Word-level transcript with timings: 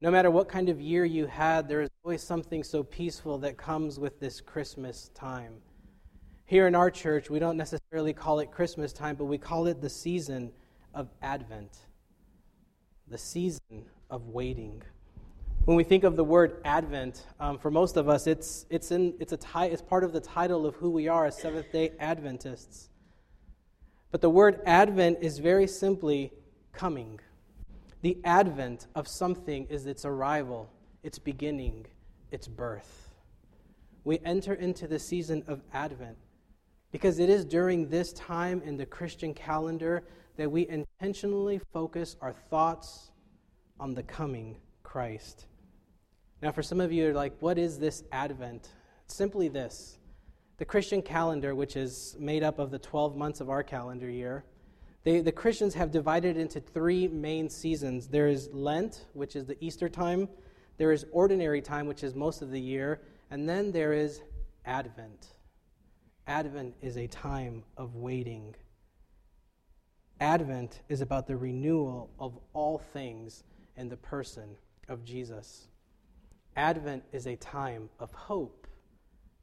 No 0.00 0.12
matter 0.12 0.30
what 0.30 0.48
kind 0.48 0.68
of 0.68 0.80
year 0.80 1.04
you 1.04 1.26
had, 1.26 1.68
there 1.68 1.82
is 1.82 1.90
always 2.04 2.22
something 2.22 2.62
so 2.62 2.84
peaceful 2.84 3.38
that 3.38 3.56
comes 3.56 3.98
with 3.98 4.20
this 4.20 4.40
Christmas 4.40 5.10
time. 5.12 5.54
Here 6.44 6.68
in 6.68 6.76
our 6.76 6.88
church, 6.88 7.28
we 7.28 7.40
don't 7.40 7.56
necessarily 7.56 8.12
call 8.12 8.38
it 8.38 8.52
Christmas 8.52 8.92
time, 8.92 9.16
but 9.16 9.24
we 9.24 9.38
call 9.38 9.66
it 9.66 9.80
the 9.80 9.90
season 9.90 10.52
of 10.94 11.08
Advent, 11.20 11.78
the 13.08 13.18
season 13.18 13.86
of 14.08 14.28
waiting. 14.28 14.82
When 15.64 15.76
we 15.76 15.82
think 15.82 16.04
of 16.04 16.14
the 16.14 16.24
word 16.24 16.60
Advent, 16.64 17.26
um, 17.40 17.58
for 17.58 17.70
most 17.70 17.96
of 17.96 18.08
us, 18.08 18.28
it's, 18.28 18.66
it's, 18.70 18.92
in, 18.92 19.14
it's, 19.18 19.32
a 19.32 19.36
ti- 19.36 19.72
it's 19.72 19.82
part 19.82 20.04
of 20.04 20.12
the 20.12 20.20
title 20.20 20.64
of 20.64 20.76
who 20.76 20.90
we 20.90 21.08
are 21.08 21.26
as 21.26 21.36
Seventh 21.36 21.72
day 21.72 21.90
Adventists. 21.98 22.88
But 24.12 24.20
the 24.20 24.30
word 24.30 24.60
Advent 24.64 25.18
is 25.22 25.40
very 25.40 25.66
simply 25.66 26.32
coming. 26.72 27.18
The 28.02 28.18
advent 28.24 28.86
of 28.94 29.08
something 29.08 29.66
is 29.66 29.86
its 29.86 30.04
arrival, 30.04 30.70
its 31.02 31.18
beginning, 31.18 31.86
its 32.30 32.46
birth. 32.46 33.08
We 34.04 34.20
enter 34.24 34.54
into 34.54 34.86
the 34.86 34.98
season 34.98 35.42
of 35.48 35.62
Advent 35.72 36.16
because 36.92 37.18
it 37.18 37.28
is 37.28 37.44
during 37.44 37.88
this 37.88 38.12
time 38.12 38.62
in 38.64 38.76
the 38.76 38.86
Christian 38.86 39.34
calendar 39.34 40.04
that 40.36 40.50
we 40.50 40.68
intentionally 40.68 41.60
focus 41.72 42.16
our 42.22 42.32
thoughts 42.32 43.10
on 43.80 43.94
the 43.94 44.02
coming 44.04 44.56
Christ. 44.82 45.46
Now, 46.40 46.52
for 46.52 46.62
some 46.62 46.80
of 46.80 46.92
you, 46.92 47.10
are 47.10 47.14
like, 47.14 47.34
what 47.40 47.58
is 47.58 47.78
this 47.78 48.04
Advent? 48.12 48.70
It's 49.04 49.14
simply 49.14 49.48
this 49.48 49.98
the 50.58 50.64
Christian 50.64 51.02
calendar, 51.02 51.54
which 51.54 51.76
is 51.76 52.16
made 52.18 52.42
up 52.42 52.58
of 52.58 52.70
the 52.70 52.78
12 52.78 53.16
months 53.16 53.40
of 53.40 53.48
our 53.50 53.62
calendar 53.62 54.10
year, 54.10 54.44
they, 55.08 55.20
the 55.22 55.32
Christians 55.32 55.72
have 55.72 55.90
divided 55.90 56.36
into 56.36 56.60
three 56.60 57.08
main 57.08 57.48
seasons 57.48 58.08
there 58.08 58.28
is 58.28 58.50
Lent, 58.52 59.06
which 59.14 59.36
is 59.36 59.46
the 59.46 59.56
Easter 59.64 59.88
time, 59.88 60.28
there 60.76 60.92
is 60.92 61.06
ordinary 61.12 61.62
time, 61.62 61.86
which 61.86 62.04
is 62.04 62.14
most 62.14 62.42
of 62.42 62.50
the 62.50 62.60
year, 62.60 63.00
and 63.30 63.48
then 63.48 63.72
there 63.72 63.94
is 63.94 64.20
Advent. 64.66 65.28
Advent 66.26 66.74
is 66.82 66.98
a 66.98 67.06
time 67.06 67.64
of 67.78 67.94
waiting. 67.94 68.54
Advent 70.20 70.82
is 70.90 71.00
about 71.00 71.26
the 71.26 71.36
renewal 71.38 72.10
of 72.18 72.38
all 72.52 72.76
things 72.76 73.44
in 73.78 73.88
the 73.88 73.96
person 73.96 74.56
of 74.88 75.04
Jesus. 75.04 75.68
Advent 76.54 77.02
is 77.12 77.26
a 77.26 77.36
time 77.36 77.88
of 77.98 78.12
hope, 78.12 78.66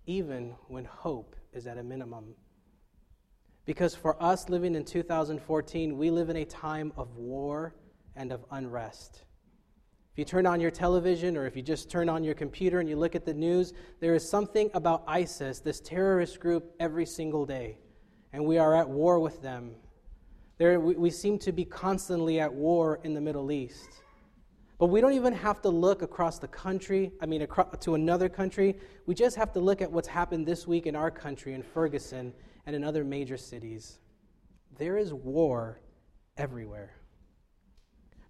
even 0.05 0.53
when 0.67 0.85
hope 0.85 1.35
is 1.53 1.65
at 1.65 1.79
a 1.79 1.83
minimum. 1.83 2.35
Because 3.65 3.95
for 3.95 4.21
us 4.21 4.47
living 4.47 4.75
in 4.75 4.85
2014, 4.85 5.97
we 5.97 6.11
live 6.11 6.29
in 6.29 6.37
a 6.37 6.45
time 6.45 6.93
of 6.97 7.15
war 7.15 7.73
and 8.15 8.31
of 8.31 8.45
unrest. 8.51 9.23
If 10.13 10.19
you 10.19 10.25
turn 10.25 10.45
on 10.45 10.61
your 10.61 10.71
television 10.71 11.35
or 11.35 11.45
if 11.45 11.57
you 11.57 11.61
just 11.61 11.89
turn 11.89 12.07
on 12.07 12.23
your 12.23 12.35
computer 12.35 12.79
and 12.79 12.87
you 12.87 12.95
look 12.95 13.15
at 13.15 13.25
the 13.25 13.33
news, 13.33 13.73
there 13.99 14.15
is 14.15 14.29
something 14.29 14.69
about 14.73 15.03
ISIS, 15.07 15.59
this 15.59 15.81
terrorist 15.81 16.39
group, 16.39 16.73
every 16.79 17.05
single 17.05 17.45
day. 17.45 17.79
And 18.31 18.45
we 18.45 18.57
are 18.57 18.75
at 18.75 18.87
war 18.87 19.19
with 19.19 19.41
them. 19.41 19.75
There, 20.57 20.79
we, 20.79 20.95
we 20.95 21.09
seem 21.09 21.37
to 21.39 21.51
be 21.51 21.65
constantly 21.65 22.39
at 22.39 22.53
war 22.53 23.01
in 23.03 23.13
the 23.13 23.19
Middle 23.19 23.51
East. 23.51 23.89
But 24.77 24.87
we 24.87 25.01
don't 25.01 25.13
even 25.13 25.33
have 25.33 25.61
to 25.63 25.69
look 25.69 26.01
across 26.01 26.39
the 26.39 26.47
country, 26.47 27.11
I 27.21 27.25
mean, 27.25 27.41
across, 27.41 27.77
to 27.81 27.95
another 27.95 28.29
country. 28.29 28.77
We 29.05 29.15
just 29.15 29.35
have 29.35 29.51
to 29.53 29.59
look 29.59 29.81
at 29.81 29.91
what's 29.91 30.07
happened 30.07 30.45
this 30.45 30.67
week 30.67 30.85
in 30.85 30.95
our 30.95 31.11
country, 31.11 31.53
in 31.53 31.63
Ferguson, 31.63 32.33
and 32.65 32.75
in 32.75 32.83
other 32.83 33.03
major 33.03 33.37
cities. 33.37 33.99
There 34.77 34.97
is 34.97 35.13
war 35.13 35.79
everywhere. 36.37 36.93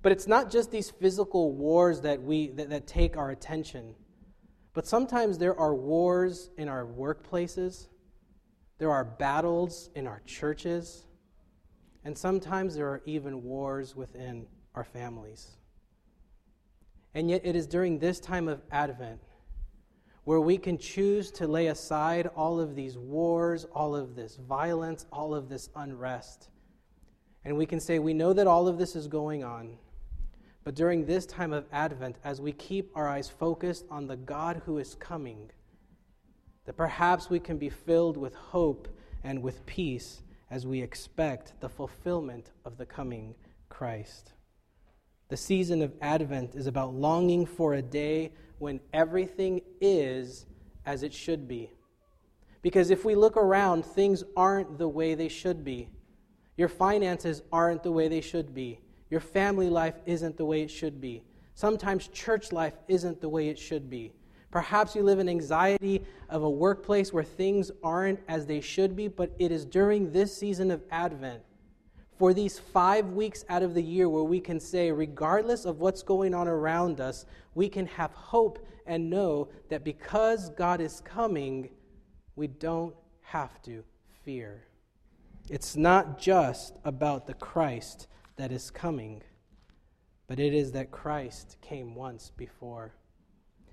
But 0.02 0.12
it's 0.12 0.28
not 0.28 0.52
just 0.52 0.72
these 0.72 0.92
physical 0.92 1.54
wars 1.54 2.02
that, 2.02 2.22
we, 2.22 2.50
that, 2.50 2.70
that 2.70 2.86
take 2.86 3.18
our 3.18 3.32
attention, 3.32 3.96
but 4.74 4.86
sometimes 4.86 5.38
there 5.38 5.58
are 5.60 5.74
wars 5.74 6.50
in 6.58 6.68
our 6.68 6.86
workplaces, 6.86 7.88
there 8.78 8.92
are 8.92 9.06
battles 9.06 9.90
in 9.96 10.06
our 10.06 10.22
churches, 10.26 11.06
and 12.04 12.16
sometimes 12.16 12.76
there 12.76 12.88
are 12.88 13.02
even 13.06 13.42
wars 13.42 13.96
within 13.96 14.46
our 14.76 14.84
families. 14.84 15.58
And 17.16 17.30
yet, 17.30 17.42
it 17.46 17.56
is 17.56 17.66
during 17.66 17.98
this 17.98 18.20
time 18.20 18.48
of 18.50 18.62
Advent 18.72 19.22
where 20.26 20.42
we 20.42 20.58
can 20.58 20.78
choose 20.78 21.32
to 21.32 21.48
lay 21.48 21.68
aside 21.68 22.30
all 22.36 22.60
of 22.60 22.76
these 22.76 22.98
wars, 22.98 23.66
all 23.74 23.96
of 23.96 24.16
this 24.16 24.36
violence, 24.36 25.06
all 25.12 25.34
of 25.34 25.50
this 25.50 25.70
unrest. 25.76 26.50
And 27.46 27.56
we 27.56 27.68
can 27.68 27.80
say, 27.80 28.00
we 28.00 28.14
know 28.14 28.34
that 28.34 28.48
all 28.48 28.68
of 28.68 28.80
this 28.80 28.96
is 28.96 29.08
going 29.08 29.44
on. 29.44 29.78
But 30.64 30.74
during 30.74 31.06
this 31.06 31.28
time 31.28 31.54
of 31.54 31.66
Advent, 31.72 32.18
as 32.24 32.42
we 32.42 32.52
keep 32.52 32.90
our 32.96 33.08
eyes 33.08 33.30
focused 33.30 33.86
on 33.92 34.08
the 34.08 34.16
God 34.16 34.64
who 34.66 34.80
is 34.80 34.96
coming, 34.96 35.52
that 36.66 36.76
perhaps 36.76 37.30
we 37.30 37.40
can 37.40 37.60
be 37.60 37.70
filled 37.70 38.18
with 38.18 38.34
hope 38.34 38.88
and 39.24 39.44
with 39.44 39.64
peace 39.68 40.24
as 40.50 40.66
we 40.66 40.82
expect 40.82 41.54
the 41.60 41.70
fulfillment 41.70 42.50
of 42.66 42.78
the 42.78 42.86
coming 42.86 43.36
Christ. 43.70 44.32
The 45.28 45.38
season 45.38 45.82
of 45.82 45.94
Advent 46.02 46.54
is 46.54 46.68
about 46.68 46.94
longing 46.94 47.46
for 47.46 47.74
a 47.74 47.82
day 47.82 48.32
when 48.60 48.80
everything 48.94 49.62
is 49.82 50.46
as 50.86 51.02
it 51.02 51.14
should 51.14 51.48
be. 51.48 51.72
Because 52.62 52.92
if 52.92 53.06
we 53.06 53.16
look 53.16 53.36
around, 53.36 53.86
things 53.86 54.24
aren't 54.38 54.78
the 54.78 54.88
way 54.88 55.16
they 55.16 55.28
should 55.28 55.64
be. 55.64 55.90
Your 56.58 56.68
finances 56.68 57.42
aren't 57.52 57.84
the 57.84 57.92
way 57.92 58.08
they 58.08 58.22
should 58.22 58.54
be. 58.54 58.80
Your 59.10 59.20
family 59.20 59.70
life 59.70 59.96
isn't 60.06 60.38
the 60.38 60.46
way 60.46 60.62
it 60.62 60.72
should 60.72 61.02
be. 61.02 61.24
Sometimes 61.56 62.08
church 62.08 62.52
life 62.52 62.76
isn't 62.88 63.22
the 63.22 63.30
way 63.30 63.50
it 63.50 63.58
should 63.58 63.90
be. 63.90 64.14
Perhaps 64.52 64.96
you 64.96 65.04
live 65.04 65.20
in 65.20 65.28
anxiety 65.28 66.04
of 66.30 66.44
a 66.44 66.50
workplace 66.50 67.12
where 67.12 67.24
things 67.24 67.72
aren't 67.84 68.20
as 68.28 68.46
they 68.46 68.62
should 68.62 68.96
be, 68.96 69.08
but 69.08 69.32
it 69.40 69.52
is 69.52 69.66
during 69.66 70.12
this 70.12 70.36
season 70.36 70.72
of 70.72 70.84
Advent 70.92 71.42
for 72.18 72.34
these 72.34 72.60
five 72.60 73.10
weeks 73.10 73.44
out 73.50 73.64
of 73.64 73.74
the 73.74 73.84
year 73.84 74.08
where 74.08 74.24
we 74.24 74.40
can 74.40 74.60
say, 74.60 74.92
regardless 74.92 75.66
of 75.66 75.80
what's 75.80 76.02
going 76.02 76.34
on 76.34 76.48
around 76.48 77.02
us, 77.02 77.26
we 77.54 77.68
can 77.68 77.86
have 77.88 78.12
hope 78.12 78.66
and 78.86 79.10
know 79.10 79.50
that 79.70 79.84
because 79.84 80.50
God 80.52 80.80
is 80.80 81.02
coming, 81.02 81.70
we 82.36 82.48
don't 82.48 82.96
have 83.22 83.62
to 83.64 83.84
fear. 84.24 84.64
It's 85.50 85.76
not 85.76 86.18
just 86.18 86.76
about 86.86 87.28
the 87.28 87.34
Christ 87.34 88.08
that 88.38 88.52
is 88.52 88.72
coming, 88.72 89.22
but 90.28 90.40
it 90.40 90.54
is 90.54 90.72
that 90.72 90.92
Christ 90.92 91.58
came 91.62 91.96
once 91.96 92.32
before. 92.36 92.96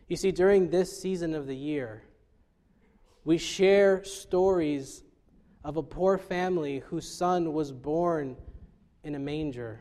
You 0.09 0.17
see, 0.17 0.33
during 0.33 0.69
this 0.69 1.01
season 1.01 1.35
of 1.35 1.47
the 1.47 1.57
year, 1.57 2.03
we 3.25 3.39
share 3.39 4.05
stories 4.05 5.05
of 5.65 5.77
a 5.77 5.83
poor 5.83 6.19
family 6.19 6.81
whose 6.87 7.09
son 7.09 7.53
was 7.53 7.73
born 7.73 8.37
in 9.05 9.15
a 9.15 9.19
manger, 9.19 9.81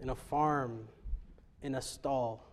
in 0.00 0.10
a 0.10 0.14
farm, 0.14 0.88
in 1.62 1.74
a 1.74 1.82
stall. 1.82 2.44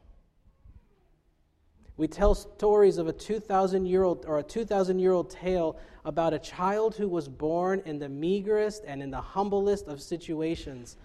We 1.98 2.08
tell 2.08 2.34
stories 2.34 2.98
of 2.98 3.08
a 3.08 3.14
2,000 3.14 3.86
year 3.86 4.04
old 4.04 4.26
or 4.26 4.40
a 4.40 4.44
2,000 4.44 5.00
year 5.00 5.12
old 5.12 5.30
tale 5.30 5.78
about 6.04 6.34
a 6.34 6.40
child 6.40 6.96
who 6.96 7.08
was 7.08 7.28
born 7.28 7.82
in 7.86 8.00
the 8.00 8.10
meagerest 8.10 8.84
and 8.88 9.04
in 9.04 9.12
the 9.12 9.22
humblest 9.22 9.88
of 9.88 10.02
situations. 10.02 10.98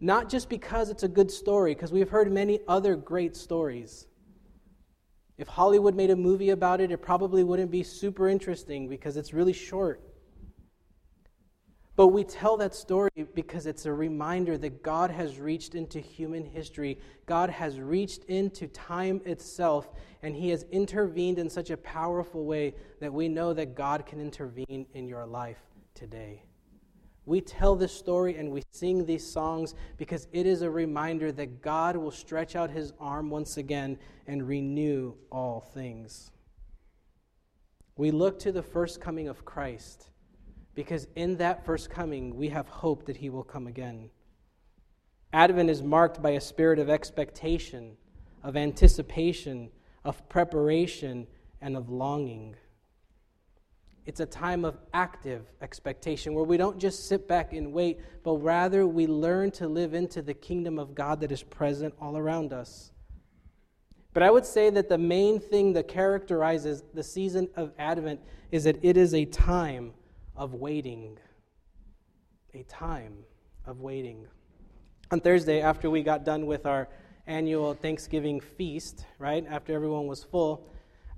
Not 0.00 0.30
just 0.30 0.48
because 0.48 0.88
it's 0.88 1.02
a 1.02 1.08
good 1.08 1.30
story, 1.30 1.74
because 1.74 1.92
we've 1.92 2.08
heard 2.08 2.32
many 2.32 2.60
other 2.66 2.96
great 2.96 3.36
stories. 3.36 4.06
If 5.36 5.46
Hollywood 5.46 5.94
made 5.94 6.10
a 6.10 6.16
movie 6.16 6.50
about 6.50 6.80
it, 6.80 6.90
it 6.90 7.02
probably 7.02 7.44
wouldn't 7.44 7.70
be 7.70 7.82
super 7.82 8.28
interesting 8.28 8.88
because 8.88 9.16
it's 9.16 9.34
really 9.34 9.52
short. 9.52 10.09
But 12.00 12.14
we 12.14 12.24
tell 12.24 12.56
that 12.56 12.74
story 12.74 13.10
because 13.34 13.66
it's 13.66 13.84
a 13.84 13.92
reminder 13.92 14.56
that 14.56 14.82
God 14.82 15.10
has 15.10 15.38
reached 15.38 15.74
into 15.74 16.00
human 16.00 16.46
history. 16.46 16.98
God 17.26 17.50
has 17.50 17.78
reached 17.78 18.24
into 18.24 18.68
time 18.68 19.20
itself, 19.26 19.92
and 20.22 20.34
He 20.34 20.48
has 20.48 20.64
intervened 20.72 21.38
in 21.38 21.50
such 21.50 21.68
a 21.68 21.76
powerful 21.76 22.46
way 22.46 22.74
that 23.00 23.12
we 23.12 23.28
know 23.28 23.52
that 23.52 23.74
God 23.74 24.06
can 24.06 24.18
intervene 24.18 24.86
in 24.94 25.08
your 25.08 25.26
life 25.26 25.60
today. 25.92 26.42
We 27.26 27.42
tell 27.42 27.76
this 27.76 27.92
story 27.92 28.36
and 28.36 28.50
we 28.50 28.62
sing 28.72 29.04
these 29.04 29.30
songs 29.30 29.74
because 29.98 30.26
it 30.32 30.46
is 30.46 30.62
a 30.62 30.70
reminder 30.70 31.30
that 31.32 31.60
God 31.60 31.98
will 31.98 32.10
stretch 32.10 32.56
out 32.56 32.70
His 32.70 32.94
arm 32.98 33.28
once 33.28 33.58
again 33.58 33.98
and 34.26 34.48
renew 34.48 35.16
all 35.30 35.60
things. 35.60 36.30
We 37.98 38.10
look 38.10 38.38
to 38.38 38.52
the 38.52 38.62
first 38.62 39.02
coming 39.02 39.28
of 39.28 39.44
Christ 39.44 40.10
because 40.74 41.06
in 41.16 41.36
that 41.38 41.64
first 41.64 41.90
coming, 41.90 42.36
we 42.36 42.48
have 42.48 42.68
hope 42.68 43.06
that 43.06 43.16
he 43.16 43.30
will 43.30 43.42
come 43.42 43.66
again. 43.66 44.10
Advent 45.32 45.70
is 45.70 45.82
marked 45.82 46.22
by 46.22 46.30
a 46.30 46.40
spirit 46.40 46.78
of 46.78 46.88
expectation, 46.88 47.96
of 48.42 48.56
anticipation, 48.56 49.70
of 50.04 50.28
preparation, 50.28 51.26
and 51.60 51.76
of 51.76 51.88
longing. 51.88 52.56
It's 54.06 54.20
a 54.20 54.26
time 54.26 54.64
of 54.64 54.78
active 54.92 55.46
expectation 55.60 56.34
where 56.34 56.44
we 56.44 56.56
don't 56.56 56.78
just 56.78 57.06
sit 57.06 57.28
back 57.28 57.52
and 57.52 57.72
wait, 57.72 58.00
but 58.24 58.36
rather 58.36 58.86
we 58.86 59.06
learn 59.06 59.50
to 59.52 59.68
live 59.68 59.94
into 59.94 60.22
the 60.22 60.34
kingdom 60.34 60.78
of 60.78 60.94
God 60.94 61.20
that 61.20 61.30
is 61.30 61.42
present 61.42 61.94
all 62.00 62.16
around 62.16 62.52
us. 62.52 62.92
But 64.12 64.24
I 64.24 64.30
would 64.30 64.46
say 64.46 64.70
that 64.70 64.88
the 64.88 64.98
main 64.98 65.38
thing 65.38 65.74
that 65.74 65.86
characterizes 65.86 66.82
the 66.94 67.02
season 67.02 67.48
of 67.54 67.72
Advent 67.78 68.20
is 68.50 68.64
that 68.64 68.78
it 68.82 68.96
is 68.96 69.14
a 69.14 69.26
time 69.26 69.92
of 70.40 70.54
waiting. 70.54 71.18
A 72.54 72.62
time 72.62 73.12
of 73.66 73.82
waiting. 73.82 74.26
On 75.10 75.20
Thursday, 75.20 75.60
after 75.60 75.90
we 75.90 76.02
got 76.02 76.24
done 76.24 76.46
with 76.46 76.64
our 76.64 76.88
annual 77.26 77.74
Thanksgiving 77.74 78.40
feast, 78.40 79.04
right, 79.18 79.44
after 79.50 79.74
everyone 79.74 80.06
was 80.06 80.24
full, 80.24 80.66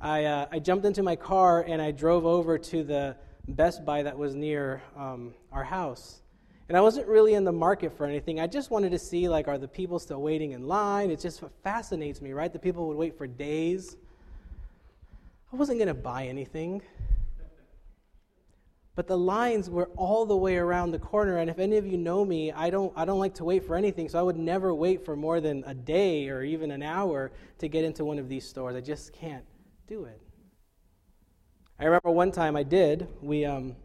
I, 0.00 0.24
uh, 0.24 0.46
I 0.50 0.58
jumped 0.58 0.84
into 0.84 1.04
my 1.04 1.14
car 1.14 1.64
and 1.68 1.80
I 1.80 1.92
drove 1.92 2.26
over 2.26 2.58
to 2.58 2.82
the 2.82 3.16
Best 3.46 3.84
Buy 3.84 4.02
that 4.02 4.18
was 4.18 4.34
near 4.34 4.82
um, 4.96 5.34
our 5.52 5.62
house. 5.62 6.20
And 6.68 6.76
I 6.76 6.80
wasn't 6.80 7.06
really 7.06 7.34
in 7.34 7.44
the 7.44 7.52
market 7.52 7.96
for 7.96 8.06
anything. 8.06 8.40
I 8.40 8.48
just 8.48 8.72
wanted 8.72 8.90
to 8.90 8.98
see, 8.98 9.28
like, 9.28 9.46
are 9.46 9.58
the 9.58 9.68
people 9.68 10.00
still 10.00 10.20
waiting 10.20 10.50
in 10.50 10.66
line? 10.66 11.12
It 11.12 11.20
just 11.20 11.44
fascinates 11.62 12.20
me, 12.20 12.32
right? 12.32 12.52
The 12.52 12.58
people 12.58 12.88
would 12.88 12.96
wait 12.96 13.16
for 13.16 13.28
days. 13.28 13.96
I 15.52 15.56
wasn't 15.56 15.78
going 15.78 15.88
to 15.88 15.94
buy 15.94 16.26
anything. 16.26 16.82
But 18.94 19.06
the 19.06 19.16
lines 19.16 19.70
were 19.70 19.88
all 19.96 20.26
the 20.26 20.36
way 20.36 20.56
around 20.56 20.90
the 20.90 20.98
corner, 20.98 21.38
and 21.38 21.48
if 21.48 21.58
any 21.58 21.78
of 21.78 21.86
you 21.86 21.96
know 21.96 22.26
me, 22.26 22.52
I 22.52 22.68
don't, 22.68 22.92
I 22.94 23.06
don't 23.06 23.18
like 23.18 23.34
to 23.36 23.44
wait 23.44 23.64
for 23.64 23.74
anything, 23.74 24.08
so 24.08 24.18
I 24.18 24.22
would 24.22 24.36
never 24.36 24.74
wait 24.74 25.02
for 25.02 25.16
more 25.16 25.40
than 25.40 25.64
a 25.66 25.72
day 25.72 26.28
or 26.28 26.42
even 26.42 26.70
an 26.70 26.82
hour 26.82 27.32
to 27.58 27.68
get 27.68 27.84
into 27.84 28.04
one 28.04 28.18
of 28.18 28.28
these 28.28 28.46
stores. 28.46 28.76
I 28.76 28.82
just 28.82 29.14
can't 29.14 29.44
do 29.86 30.04
it. 30.04 30.20
I 31.78 31.84
remember 31.84 32.10
one 32.10 32.32
time 32.32 32.54
I 32.54 32.64
did. 32.64 33.08
We, 33.22 33.46
um, 33.46 33.76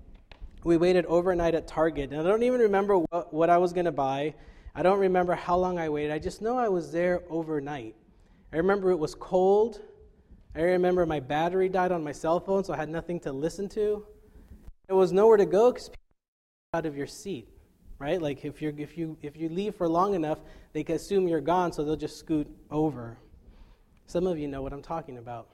we 0.66 0.76
waited 0.76 1.06
overnight 1.06 1.56
at 1.56 1.68
Target, 1.68 2.12
and 2.12 2.20
I 2.20 2.24
don't 2.24 2.44
even 2.44 2.60
remember 2.60 2.98
what, 2.98 3.34
what 3.34 3.50
I 3.50 3.58
was 3.58 3.72
going 3.72 3.86
to 3.86 3.94
buy. 3.94 4.36
I 4.76 4.84
don't 4.84 5.00
remember 5.00 5.36
how 5.36 5.56
long 5.56 5.80
I 5.80 5.88
waited. 5.88 6.12
I 6.12 6.20
just 6.20 6.42
know 6.42 6.58
I 6.58 6.68
was 6.68 6.92
there 6.92 7.24
overnight. 7.30 7.96
I 8.52 8.58
remember 8.58 8.92
it 8.92 9.00
was 9.00 9.16
cold. 9.16 9.80
I 10.54 10.62
remember 10.62 11.06
my 11.06 11.22
battery 11.22 11.70
died 11.70 11.94
on 11.94 12.04
my 12.04 12.12
cell 12.12 12.42
phone, 12.42 12.66
so 12.66 12.74
I 12.74 12.78
had 12.78 12.90
nothing 12.90 13.22
to 13.22 13.32
listen 13.32 13.70
to. 13.70 14.06
There 14.88 14.96
was 14.96 15.12
nowhere 15.12 15.38
to 15.38 15.46
go 15.46 15.72
because 15.72 15.90
people 15.90 16.02
out 16.74 16.86
of 16.86 16.96
your 16.96 17.08
seat, 17.08 17.48
right? 18.00 18.22
Like 18.22 18.46
if 18.46 18.62
you 18.62 18.74
if 18.78 18.98
you 18.98 19.18
if 19.22 19.36
you 19.36 19.50
leave 19.50 19.76
for 19.76 19.88
long 19.88 20.16
enough, 20.16 20.40
they 20.74 20.84
can 20.84 20.96
assume 20.96 21.28
you're 21.28 21.42
gone, 21.42 21.72
so 21.72 21.84
they'll 21.84 21.96
just 21.96 22.18
scoot 22.18 22.48
over. 22.72 23.18
Some 24.06 24.28
of 24.28 24.40
you 24.40 24.48
know 24.48 24.62
what 24.62 24.72
I'm 24.72 24.82
talking 24.82 25.18
about. 25.18 25.50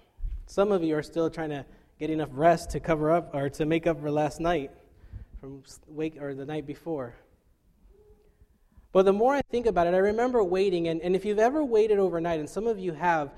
Some 0.45 0.71
of 0.71 0.83
you 0.83 0.95
are 0.95 1.03
still 1.03 1.29
trying 1.29 1.49
to 1.49 1.65
get 1.99 2.09
enough 2.09 2.29
rest 2.31 2.69
to 2.71 2.79
cover 2.79 3.11
up 3.11 3.33
or 3.33 3.49
to 3.49 3.65
make 3.65 3.87
up 3.87 3.99
for 3.99 4.11
last 4.11 4.39
night 4.39 4.71
from 5.39 5.63
wake 5.87 6.21
or 6.21 6.35
the 6.35 6.45
night 6.45 6.67
before. 6.67 7.15
But 8.91 9.05
the 9.05 9.13
more 9.13 9.33
I 9.33 9.41
think 9.41 9.65
about 9.65 9.87
it, 9.87 9.95
I 9.95 9.97
remember 9.97 10.43
waiting, 10.43 10.87
and, 10.87 11.01
and 11.01 11.15
if 11.15 11.25
you've 11.25 11.39
ever 11.39 11.65
waited 11.65 11.97
overnight, 11.97 12.39
and 12.39 12.47
some 12.47 12.67
of 12.67 12.77
you 12.77 12.93
have, 12.93 13.31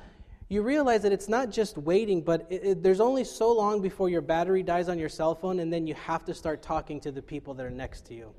you 0.47 0.62
realize 0.62 1.01
that 1.01 1.12
it's 1.12 1.27
not 1.27 1.50
just 1.50 1.77
waiting, 1.77 2.21
but 2.21 2.45
it, 2.50 2.63
it, 2.63 2.83
there's 2.83 3.01
only 3.01 3.24
so 3.24 3.51
long 3.51 3.81
before 3.81 4.09
your 4.09 4.21
battery 4.21 4.63
dies 4.63 4.89
on 4.89 5.00
your 5.00 5.09
cell 5.09 5.36
phone, 5.36 5.59
and 5.59 5.71
then 5.74 5.88
you 5.88 5.95
have 5.95 6.24
to 6.25 6.33
start 6.33 6.62
talking 6.62 7.00
to 7.01 7.12
the 7.12 7.21
people 7.21 7.53
that 7.56 7.65
are 7.65 7.71
next 7.71 8.06
to 8.07 8.13
you. 8.13 8.33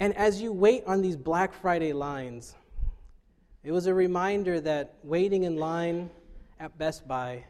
And 0.00 0.16
as 0.16 0.40
you 0.40 0.52
wait 0.52 0.84
on 0.86 1.02
these 1.02 1.16
Black 1.16 1.52
Friday 1.54 1.92
lines, 1.92 2.54
it 3.62 3.72
was 3.72 3.86
a 3.86 3.94
reminder 3.94 4.60
that 4.60 4.94
waiting 5.02 5.44
in 5.44 5.56
line 5.56 6.10
at 6.60 6.76
Best 6.78 7.06
Buy 7.06 7.44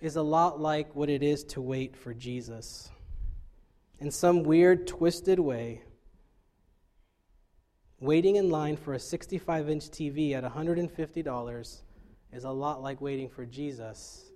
is 0.00 0.16
a 0.16 0.22
lot 0.22 0.60
like 0.60 0.94
what 0.94 1.10
it 1.10 1.22
is 1.22 1.44
to 1.44 1.60
wait 1.60 1.96
for 1.96 2.14
Jesus 2.14 2.90
in 3.98 4.10
some 4.10 4.42
weird, 4.42 4.86
twisted 4.86 5.38
way, 5.38 5.82
waiting 8.00 8.36
in 8.36 8.50
line 8.50 8.76
for 8.76 8.94
a 8.94 8.98
65 8.98 9.70
inch 9.70 9.84
TV 9.84 10.32
at 10.32 10.44
$150 10.44 11.82
is 12.32 12.44
a 12.44 12.50
lot 12.50 12.82
like 12.82 13.00
waiting 13.00 13.28
for 13.28 13.46
Jesus, 13.46 14.30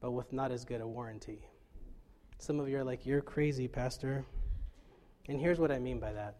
but 0.00 0.10
with 0.12 0.32
not 0.32 0.50
as 0.50 0.64
good 0.64 0.80
a 0.80 0.86
warranty. 0.86 1.46
Some 2.38 2.58
of 2.58 2.68
you 2.68 2.78
are 2.78 2.84
like, 2.84 3.06
You're 3.06 3.20
crazy, 3.20 3.68
Pastor. 3.68 4.24
And 5.28 5.38
here's 5.38 5.60
what 5.60 5.70
I 5.70 5.78
mean 5.78 6.00
by 6.00 6.12
that 6.12 6.36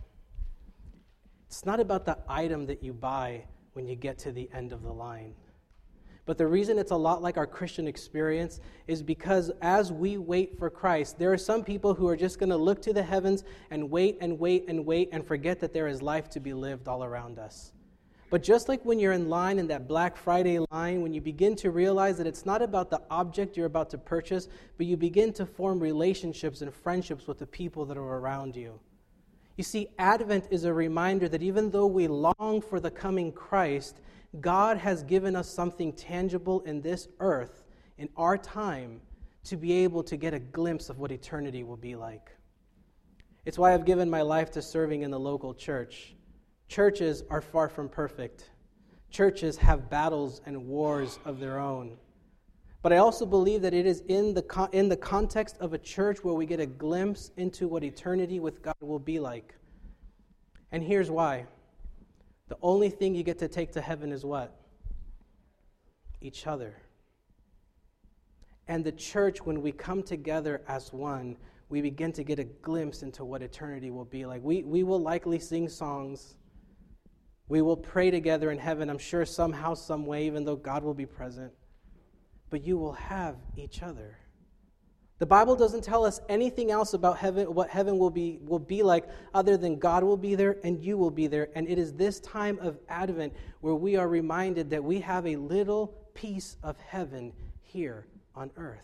it's 1.46 1.64
not 1.64 1.80
about 1.80 2.04
the 2.04 2.18
item 2.28 2.66
that 2.66 2.82
you 2.82 2.92
buy 2.92 3.44
when 3.72 3.86
you 3.86 3.96
get 3.96 4.18
to 4.18 4.32
the 4.32 4.48
end 4.52 4.72
of 4.72 4.82
the 4.82 4.92
line. 4.92 5.34
But 6.30 6.38
the 6.38 6.46
reason 6.46 6.78
it's 6.78 6.92
a 6.92 6.96
lot 6.96 7.22
like 7.22 7.36
our 7.36 7.46
Christian 7.48 7.88
experience 7.88 8.60
is 8.86 9.02
because 9.02 9.50
as 9.62 9.90
we 9.90 10.16
wait 10.16 10.56
for 10.56 10.70
Christ, 10.70 11.18
there 11.18 11.32
are 11.32 11.36
some 11.36 11.64
people 11.64 11.92
who 11.92 12.06
are 12.06 12.16
just 12.16 12.38
going 12.38 12.50
to 12.50 12.56
look 12.56 12.80
to 12.82 12.92
the 12.92 13.02
heavens 13.02 13.42
and 13.72 13.90
wait 13.90 14.16
and 14.20 14.38
wait 14.38 14.66
and 14.68 14.86
wait 14.86 15.08
and 15.10 15.26
forget 15.26 15.58
that 15.58 15.72
there 15.72 15.88
is 15.88 16.02
life 16.02 16.30
to 16.30 16.38
be 16.38 16.52
lived 16.52 16.86
all 16.86 17.02
around 17.02 17.40
us. 17.40 17.72
But 18.30 18.44
just 18.44 18.68
like 18.68 18.84
when 18.84 19.00
you're 19.00 19.10
in 19.10 19.28
line 19.28 19.58
in 19.58 19.66
that 19.66 19.88
Black 19.88 20.16
Friday 20.16 20.60
line, 20.70 21.02
when 21.02 21.12
you 21.12 21.20
begin 21.20 21.56
to 21.56 21.72
realize 21.72 22.16
that 22.18 22.28
it's 22.28 22.46
not 22.46 22.62
about 22.62 22.90
the 22.90 23.02
object 23.10 23.56
you're 23.56 23.66
about 23.66 23.90
to 23.90 23.98
purchase, 23.98 24.46
but 24.76 24.86
you 24.86 24.96
begin 24.96 25.32
to 25.32 25.44
form 25.44 25.80
relationships 25.80 26.62
and 26.62 26.72
friendships 26.72 27.26
with 27.26 27.40
the 27.40 27.46
people 27.48 27.84
that 27.86 27.96
are 27.96 28.18
around 28.18 28.54
you. 28.54 28.78
You 29.56 29.64
see, 29.64 29.88
Advent 29.98 30.46
is 30.52 30.62
a 30.62 30.72
reminder 30.72 31.28
that 31.28 31.42
even 31.42 31.70
though 31.70 31.88
we 31.88 32.06
long 32.06 32.62
for 32.62 32.78
the 32.78 32.92
coming 32.92 33.32
Christ, 33.32 34.00
God 34.38 34.78
has 34.78 35.02
given 35.02 35.34
us 35.34 35.48
something 35.48 35.92
tangible 35.92 36.60
in 36.60 36.80
this 36.80 37.08
earth, 37.18 37.64
in 37.98 38.08
our 38.16 38.38
time, 38.38 39.00
to 39.44 39.56
be 39.56 39.72
able 39.72 40.04
to 40.04 40.16
get 40.16 40.34
a 40.34 40.38
glimpse 40.38 40.88
of 40.88 40.98
what 40.98 41.10
eternity 41.10 41.64
will 41.64 41.76
be 41.76 41.96
like. 41.96 42.30
It's 43.44 43.58
why 43.58 43.74
I've 43.74 43.84
given 43.84 44.08
my 44.08 44.22
life 44.22 44.50
to 44.52 44.62
serving 44.62 45.02
in 45.02 45.10
the 45.10 45.18
local 45.18 45.54
church. 45.54 46.14
Churches 46.68 47.24
are 47.30 47.40
far 47.40 47.68
from 47.68 47.88
perfect. 47.88 48.50
Churches 49.10 49.56
have 49.56 49.90
battles 49.90 50.40
and 50.46 50.68
wars 50.68 51.18
of 51.24 51.40
their 51.40 51.58
own. 51.58 51.96
But 52.82 52.92
I 52.92 52.98
also 52.98 53.26
believe 53.26 53.62
that 53.62 53.74
it 53.74 53.86
is 53.86 54.02
in 54.08 54.34
the, 54.34 54.68
in 54.72 54.88
the 54.88 54.96
context 54.96 55.56
of 55.58 55.72
a 55.74 55.78
church 55.78 56.22
where 56.22 56.34
we 56.34 56.46
get 56.46 56.60
a 56.60 56.66
glimpse 56.66 57.30
into 57.36 57.66
what 57.66 57.82
eternity 57.82 58.40
with 58.40 58.62
God 58.62 58.76
will 58.80 58.98
be 58.98 59.18
like. 59.18 59.54
And 60.70 60.82
here's 60.82 61.10
why 61.10 61.46
the 62.50 62.58
only 62.62 62.90
thing 62.90 63.14
you 63.14 63.22
get 63.22 63.38
to 63.38 63.48
take 63.48 63.70
to 63.72 63.80
heaven 63.80 64.10
is 64.10 64.24
what? 64.24 64.52
Each 66.20 66.48
other. 66.48 66.74
And 68.66 68.84
the 68.84 68.90
church, 68.90 69.40
when 69.46 69.62
we 69.62 69.70
come 69.70 70.02
together 70.02 70.60
as 70.66 70.92
one, 70.92 71.36
we 71.68 71.80
begin 71.80 72.12
to 72.12 72.24
get 72.24 72.40
a 72.40 72.44
glimpse 72.44 73.04
into 73.04 73.24
what 73.24 73.40
eternity 73.40 73.92
will 73.92 74.04
be 74.04 74.26
like. 74.26 74.42
We, 74.42 74.64
we 74.64 74.82
will 74.82 74.98
likely 75.00 75.38
sing 75.38 75.68
songs. 75.68 76.34
We 77.48 77.62
will 77.62 77.76
pray 77.76 78.10
together 78.10 78.50
in 78.50 78.58
heaven, 78.58 78.90
I'm 78.90 78.98
sure, 78.98 79.24
somehow, 79.24 79.74
some 79.74 80.04
way, 80.04 80.26
even 80.26 80.44
though 80.44 80.56
God 80.56 80.82
will 80.82 80.94
be 80.94 81.06
present. 81.06 81.52
But 82.50 82.64
you 82.64 82.76
will 82.78 82.94
have 82.94 83.36
each 83.56 83.80
other. 83.80 84.18
The 85.20 85.26
Bible 85.26 85.54
doesn't 85.54 85.84
tell 85.84 86.06
us 86.06 86.18
anything 86.30 86.70
else 86.70 86.94
about 86.94 87.18
heaven, 87.18 87.52
what 87.52 87.68
heaven 87.68 87.98
will 87.98 88.08
be, 88.08 88.38
will 88.42 88.58
be 88.58 88.82
like, 88.82 89.06
other 89.34 89.58
than 89.58 89.78
God 89.78 90.02
will 90.02 90.16
be 90.16 90.34
there 90.34 90.56
and 90.64 90.82
you 90.82 90.96
will 90.96 91.10
be 91.10 91.26
there. 91.26 91.50
And 91.54 91.68
it 91.68 91.78
is 91.78 91.92
this 91.92 92.20
time 92.20 92.58
of 92.62 92.78
Advent 92.88 93.34
where 93.60 93.74
we 93.74 93.96
are 93.96 94.08
reminded 94.08 94.70
that 94.70 94.82
we 94.82 94.98
have 95.00 95.26
a 95.26 95.36
little 95.36 95.88
piece 96.14 96.56
of 96.62 96.78
heaven 96.78 97.34
here 97.60 98.06
on 98.34 98.50
earth. 98.56 98.80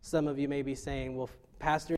Some 0.00 0.26
of 0.26 0.38
you 0.38 0.48
may 0.48 0.62
be 0.62 0.74
saying, 0.74 1.14
Well, 1.14 1.28
Pastor, 1.58 1.96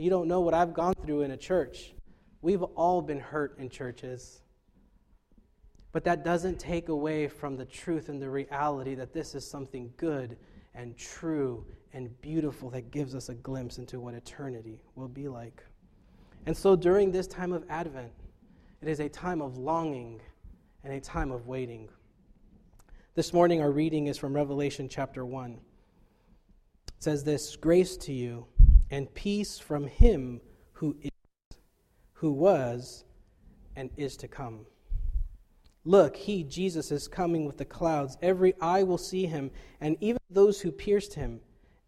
you 0.00 0.10
don't 0.10 0.26
know 0.26 0.40
what 0.40 0.54
I've 0.54 0.74
gone 0.74 0.94
through 1.04 1.22
in 1.22 1.30
a 1.30 1.36
church. 1.36 1.94
We've 2.42 2.64
all 2.64 3.00
been 3.00 3.20
hurt 3.20 3.60
in 3.60 3.68
churches. 3.70 4.40
But 5.92 6.02
that 6.02 6.24
doesn't 6.24 6.58
take 6.58 6.88
away 6.88 7.28
from 7.28 7.56
the 7.56 7.64
truth 7.64 8.08
and 8.08 8.20
the 8.20 8.28
reality 8.28 8.96
that 8.96 9.12
this 9.12 9.36
is 9.36 9.48
something 9.48 9.92
good 9.96 10.36
and 10.74 10.96
true 10.98 11.64
and 11.92 12.20
beautiful 12.20 12.70
that 12.70 12.90
gives 12.90 13.14
us 13.14 13.28
a 13.28 13.34
glimpse 13.34 13.78
into 13.78 14.00
what 14.00 14.14
eternity 14.14 14.82
will 14.94 15.08
be 15.08 15.28
like. 15.28 15.62
And 16.46 16.56
so 16.56 16.76
during 16.76 17.10
this 17.10 17.26
time 17.26 17.52
of 17.52 17.64
Advent, 17.68 18.12
it 18.82 18.88
is 18.88 19.00
a 19.00 19.08
time 19.08 19.40
of 19.40 19.56
longing 19.56 20.20
and 20.84 20.92
a 20.92 21.00
time 21.00 21.32
of 21.32 21.46
waiting. 21.46 21.88
This 23.14 23.32
morning, 23.32 23.60
our 23.60 23.70
reading 23.70 24.06
is 24.06 24.18
from 24.18 24.34
Revelation 24.34 24.88
chapter 24.88 25.24
1. 25.24 25.52
It 25.52 25.58
says 26.98 27.24
this 27.24 27.56
Grace 27.56 27.96
to 27.98 28.12
you 28.12 28.46
and 28.90 29.12
peace 29.14 29.58
from 29.58 29.86
him 29.86 30.40
who 30.72 30.96
is, 31.00 31.10
who 32.12 32.32
was, 32.32 33.04
and 33.74 33.90
is 33.96 34.16
to 34.18 34.28
come 34.28 34.66
Look, 35.86 36.16
he, 36.16 36.42
Jesus, 36.42 36.90
is 36.90 37.06
coming 37.06 37.46
with 37.46 37.58
the 37.58 37.64
clouds. 37.64 38.18
Every 38.20 38.54
eye 38.60 38.82
will 38.82 38.98
see 38.98 39.24
him, 39.24 39.52
and 39.80 39.96
even 40.00 40.18
those 40.28 40.60
who 40.60 40.72
pierced 40.72 41.14
him. 41.14 41.40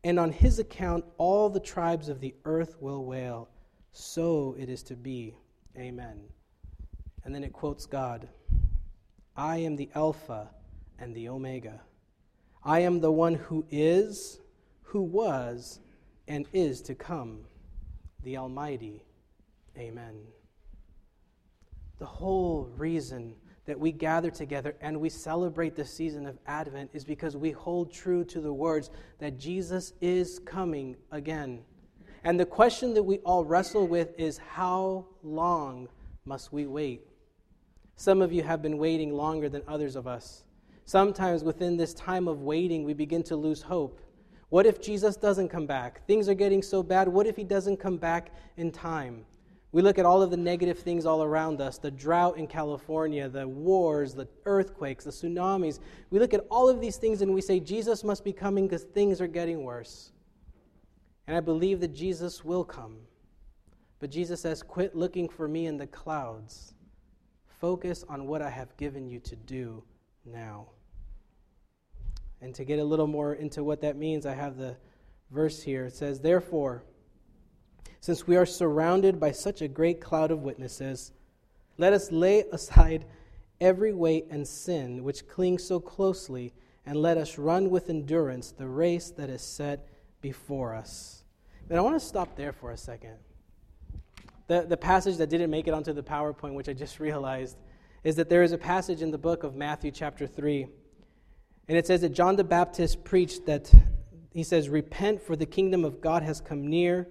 And 0.04 0.18
on 0.18 0.30
his 0.30 0.58
account, 0.58 1.04
all 1.18 1.50
the 1.50 1.60
tribes 1.60 2.08
of 2.08 2.20
the 2.20 2.34
earth 2.44 2.76
will 2.80 3.04
wail. 3.04 3.48
So 3.92 4.54
it 4.58 4.68
is 4.68 4.82
to 4.84 4.96
be. 4.96 5.34
Amen. 5.76 6.20
And 7.24 7.34
then 7.34 7.44
it 7.44 7.52
quotes 7.52 7.86
God 7.86 8.28
I 9.36 9.58
am 9.58 9.76
the 9.76 9.90
Alpha 9.94 10.50
and 10.98 11.14
the 11.14 11.28
Omega. 11.28 11.80
I 12.64 12.80
am 12.80 13.00
the 13.00 13.12
one 13.12 13.34
who 13.34 13.64
is, 13.70 14.40
who 14.82 15.02
was, 15.02 15.78
and 16.26 16.46
is 16.52 16.80
to 16.82 16.94
come, 16.94 17.44
the 18.24 18.36
Almighty. 18.36 19.04
Amen. 19.76 20.16
The 21.98 22.06
whole 22.06 22.68
reason 22.76 23.34
that 23.68 23.78
we 23.78 23.92
gather 23.92 24.30
together 24.30 24.74
and 24.80 24.98
we 24.98 25.10
celebrate 25.10 25.76
the 25.76 25.84
season 25.84 26.26
of 26.26 26.38
Advent 26.46 26.88
is 26.94 27.04
because 27.04 27.36
we 27.36 27.50
hold 27.50 27.92
true 27.92 28.24
to 28.24 28.40
the 28.40 28.52
words 28.52 28.88
that 29.18 29.38
Jesus 29.38 29.92
is 30.00 30.38
coming 30.38 30.96
again. 31.12 31.60
And 32.24 32.40
the 32.40 32.46
question 32.46 32.94
that 32.94 33.02
we 33.02 33.18
all 33.18 33.44
wrestle 33.44 33.86
with 33.86 34.18
is 34.18 34.38
how 34.38 35.04
long 35.22 35.86
must 36.24 36.50
we 36.50 36.66
wait? 36.66 37.02
Some 37.96 38.22
of 38.22 38.32
you 38.32 38.42
have 38.42 38.62
been 38.62 38.78
waiting 38.78 39.12
longer 39.12 39.50
than 39.50 39.60
others 39.68 39.96
of 39.96 40.06
us. 40.06 40.44
Sometimes 40.86 41.44
within 41.44 41.76
this 41.76 41.92
time 41.92 42.26
of 42.26 42.40
waiting, 42.40 42.84
we 42.84 42.94
begin 42.94 43.22
to 43.24 43.36
lose 43.36 43.60
hope. 43.60 44.00
What 44.48 44.64
if 44.64 44.80
Jesus 44.80 45.14
doesn't 45.14 45.50
come 45.50 45.66
back? 45.66 46.06
Things 46.06 46.26
are 46.30 46.34
getting 46.34 46.62
so 46.62 46.82
bad. 46.82 47.06
What 47.06 47.26
if 47.26 47.36
he 47.36 47.44
doesn't 47.44 47.76
come 47.76 47.98
back 47.98 48.32
in 48.56 48.72
time? 48.72 49.26
We 49.70 49.82
look 49.82 49.98
at 49.98 50.06
all 50.06 50.22
of 50.22 50.30
the 50.30 50.36
negative 50.36 50.78
things 50.78 51.04
all 51.04 51.22
around 51.22 51.60
us 51.60 51.78
the 51.78 51.90
drought 51.90 52.38
in 52.38 52.46
California, 52.46 53.28
the 53.28 53.46
wars, 53.46 54.14
the 54.14 54.28
earthquakes, 54.46 55.04
the 55.04 55.10
tsunamis. 55.10 55.80
We 56.10 56.18
look 56.18 56.32
at 56.32 56.46
all 56.50 56.68
of 56.68 56.80
these 56.80 56.96
things 56.96 57.20
and 57.20 57.34
we 57.34 57.42
say, 57.42 57.60
Jesus 57.60 58.02
must 58.02 58.24
be 58.24 58.32
coming 58.32 58.66
because 58.66 58.84
things 58.84 59.20
are 59.20 59.26
getting 59.26 59.64
worse. 59.64 60.12
And 61.26 61.36
I 61.36 61.40
believe 61.40 61.80
that 61.80 61.94
Jesus 61.94 62.42
will 62.42 62.64
come. 62.64 62.96
But 64.00 64.10
Jesus 64.10 64.40
says, 64.40 64.62
Quit 64.62 64.94
looking 64.94 65.28
for 65.28 65.46
me 65.46 65.66
in 65.66 65.76
the 65.76 65.86
clouds. 65.86 66.72
Focus 67.60 68.04
on 68.08 68.26
what 68.26 68.40
I 68.40 68.48
have 68.48 68.74
given 68.78 69.08
you 69.08 69.18
to 69.20 69.36
do 69.36 69.82
now. 70.24 70.68
And 72.40 72.54
to 72.54 72.64
get 72.64 72.78
a 72.78 72.84
little 72.84 73.08
more 73.08 73.34
into 73.34 73.64
what 73.64 73.80
that 73.82 73.96
means, 73.96 74.24
I 74.24 74.34
have 74.34 74.56
the 74.56 74.76
verse 75.30 75.62
here. 75.62 75.86
It 75.86 75.94
says, 75.94 76.20
Therefore, 76.20 76.84
since 78.00 78.26
we 78.26 78.36
are 78.36 78.46
surrounded 78.46 79.18
by 79.18 79.32
such 79.32 79.60
a 79.60 79.68
great 79.68 80.00
cloud 80.00 80.30
of 80.30 80.42
witnesses, 80.42 81.12
let 81.76 81.92
us 81.92 82.10
lay 82.10 82.44
aside 82.52 83.04
every 83.60 83.92
weight 83.92 84.26
and 84.30 84.46
sin 84.46 85.02
which 85.04 85.28
clings 85.28 85.64
so 85.64 85.80
closely, 85.80 86.52
and 86.86 86.96
let 86.96 87.18
us 87.18 87.38
run 87.38 87.70
with 87.70 87.90
endurance 87.90 88.52
the 88.52 88.66
race 88.66 89.10
that 89.10 89.28
is 89.28 89.42
set 89.42 89.88
before 90.20 90.74
us. 90.74 91.24
And 91.68 91.78
I 91.78 91.82
want 91.82 92.00
to 92.00 92.06
stop 92.06 92.34
there 92.36 92.52
for 92.52 92.70
a 92.70 92.76
second. 92.76 93.16
The, 94.46 94.62
the 94.62 94.76
passage 94.76 95.18
that 95.18 95.28
didn't 95.28 95.50
make 95.50 95.68
it 95.68 95.74
onto 95.74 95.92
the 95.92 96.02
PowerPoint, 96.02 96.54
which 96.54 96.68
I 96.68 96.72
just 96.72 96.98
realized, 97.00 97.58
is 98.04 98.16
that 98.16 98.30
there 98.30 98.42
is 98.42 98.52
a 98.52 98.58
passage 98.58 99.02
in 99.02 99.10
the 99.10 99.18
book 99.18 99.44
of 99.44 99.54
Matthew, 99.54 99.90
chapter 99.90 100.26
3. 100.26 100.66
And 101.68 101.76
it 101.76 101.86
says 101.86 102.00
that 102.00 102.10
John 102.10 102.36
the 102.36 102.44
Baptist 102.44 103.04
preached 103.04 103.44
that, 103.46 103.70
he 104.32 104.42
says, 104.42 104.68
Repent, 104.68 105.20
for 105.20 105.36
the 105.36 105.44
kingdom 105.44 105.84
of 105.84 106.00
God 106.00 106.22
has 106.22 106.40
come 106.40 106.66
near. 106.66 107.08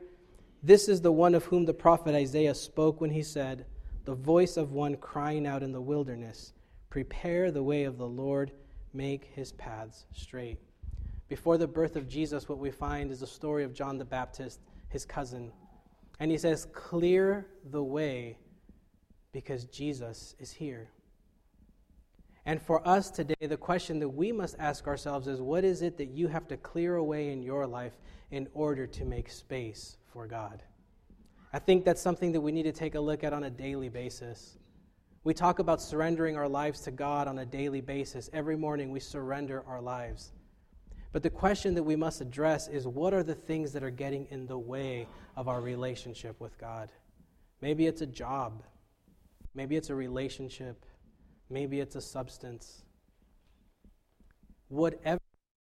This 0.63 0.89
is 0.89 1.01
the 1.01 1.11
one 1.11 1.35
of 1.35 1.45
whom 1.45 1.65
the 1.65 1.73
prophet 1.73 2.15
Isaiah 2.15 2.55
spoke 2.55 2.99
when 2.99 3.11
he 3.11 3.23
said, 3.23 3.65
The 4.05 4.15
voice 4.15 4.57
of 4.57 4.71
one 4.71 4.95
crying 4.95 5.45
out 5.45 5.63
in 5.63 5.71
the 5.71 5.81
wilderness, 5.81 6.53
Prepare 6.89 7.51
the 7.51 7.63
way 7.63 7.83
of 7.83 7.97
the 7.97 8.07
Lord, 8.07 8.51
make 8.93 9.25
his 9.25 9.51
paths 9.53 10.05
straight. 10.13 10.57
Before 11.27 11.57
the 11.57 11.67
birth 11.67 11.95
of 11.95 12.07
Jesus, 12.07 12.47
what 12.47 12.57
we 12.57 12.71
find 12.71 13.11
is 13.11 13.19
the 13.19 13.27
story 13.27 13.63
of 13.63 13.73
John 13.73 13.97
the 13.97 14.05
Baptist, 14.05 14.61
his 14.89 15.05
cousin. 15.05 15.51
And 16.19 16.31
he 16.31 16.37
says, 16.37 16.67
Clear 16.73 17.45
the 17.69 17.83
way 17.83 18.37
because 19.33 19.65
Jesus 19.65 20.35
is 20.39 20.51
here. 20.51 20.89
And 22.47 22.61
for 22.61 22.87
us 22.87 23.09
today, 23.09 23.35
the 23.41 23.57
question 23.57 23.99
that 23.99 24.07
we 24.07 24.31
must 24.31 24.55
ask 24.57 24.87
ourselves 24.87 25.27
is 25.27 25.41
what 25.41 25.65
is 25.65 25.81
it 25.81 25.97
that 25.97 26.11
you 26.11 26.29
have 26.29 26.47
to 26.47 26.55
clear 26.55 26.95
away 26.95 27.33
in 27.33 27.43
your 27.43 27.67
life 27.67 27.91
in 28.31 28.47
order 28.53 28.87
to 28.87 29.03
make 29.03 29.29
space 29.29 29.97
for 30.13 30.27
God? 30.27 30.63
I 31.51 31.59
think 31.59 31.83
that's 31.83 32.01
something 32.01 32.31
that 32.31 32.39
we 32.39 32.53
need 32.53 32.63
to 32.63 32.71
take 32.71 32.95
a 32.95 33.01
look 33.01 33.25
at 33.25 33.33
on 33.33 33.43
a 33.43 33.49
daily 33.49 33.89
basis. 33.89 34.57
We 35.25 35.33
talk 35.33 35.59
about 35.59 35.81
surrendering 35.81 36.37
our 36.37 36.47
lives 36.47 36.79
to 36.83 36.91
God 36.91 37.27
on 37.27 37.39
a 37.39 37.45
daily 37.45 37.81
basis. 37.81 38.29
Every 38.31 38.55
morning 38.55 38.91
we 38.91 39.01
surrender 39.01 39.65
our 39.67 39.81
lives. 39.81 40.31
But 41.11 41.23
the 41.23 41.29
question 41.29 41.75
that 41.75 41.83
we 41.83 41.97
must 41.97 42.21
address 42.21 42.69
is 42.69 42.87
what 42.87 43.13
are 43.13 43.23
the 43.23 43.35
things 43.35 43.73
that 43.73 43.83
are 43.83 43.89
getting 43.89 44.25
in 44.31 44.47
the 44.47 44.57
way 44.57 45.05
of 45.35 45.49
our 45.49 45.59
relationship 45.59 46.39
with 46.39 46.57
God? 46.57 46.93
Maybe 47.59 47.87
it's 47.87 48.01
a 48.01 48.07
job, 48.07 48.63
maybe 49.53 49.75
it's 49.75 49.89
a 49.89 49.95
relationship, 49.95 50.85
Maybe 51.49 51.79
it's 51.79 51.95
a 51.95 52.01
substance. 52.01 52.83
Whatever, 54.69 55.21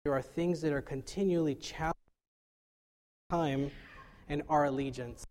there 0.05 0.13
are 0.13 0.23
things 0.23 0.61
that 0.61 0.73
are 0.73 0.83
continually 0.83 1.55
challenging 1.57 1.95
time 3.31 3.71
and 4.29 4.43
our 4.49 4.67
allegiance. 4.67 5.25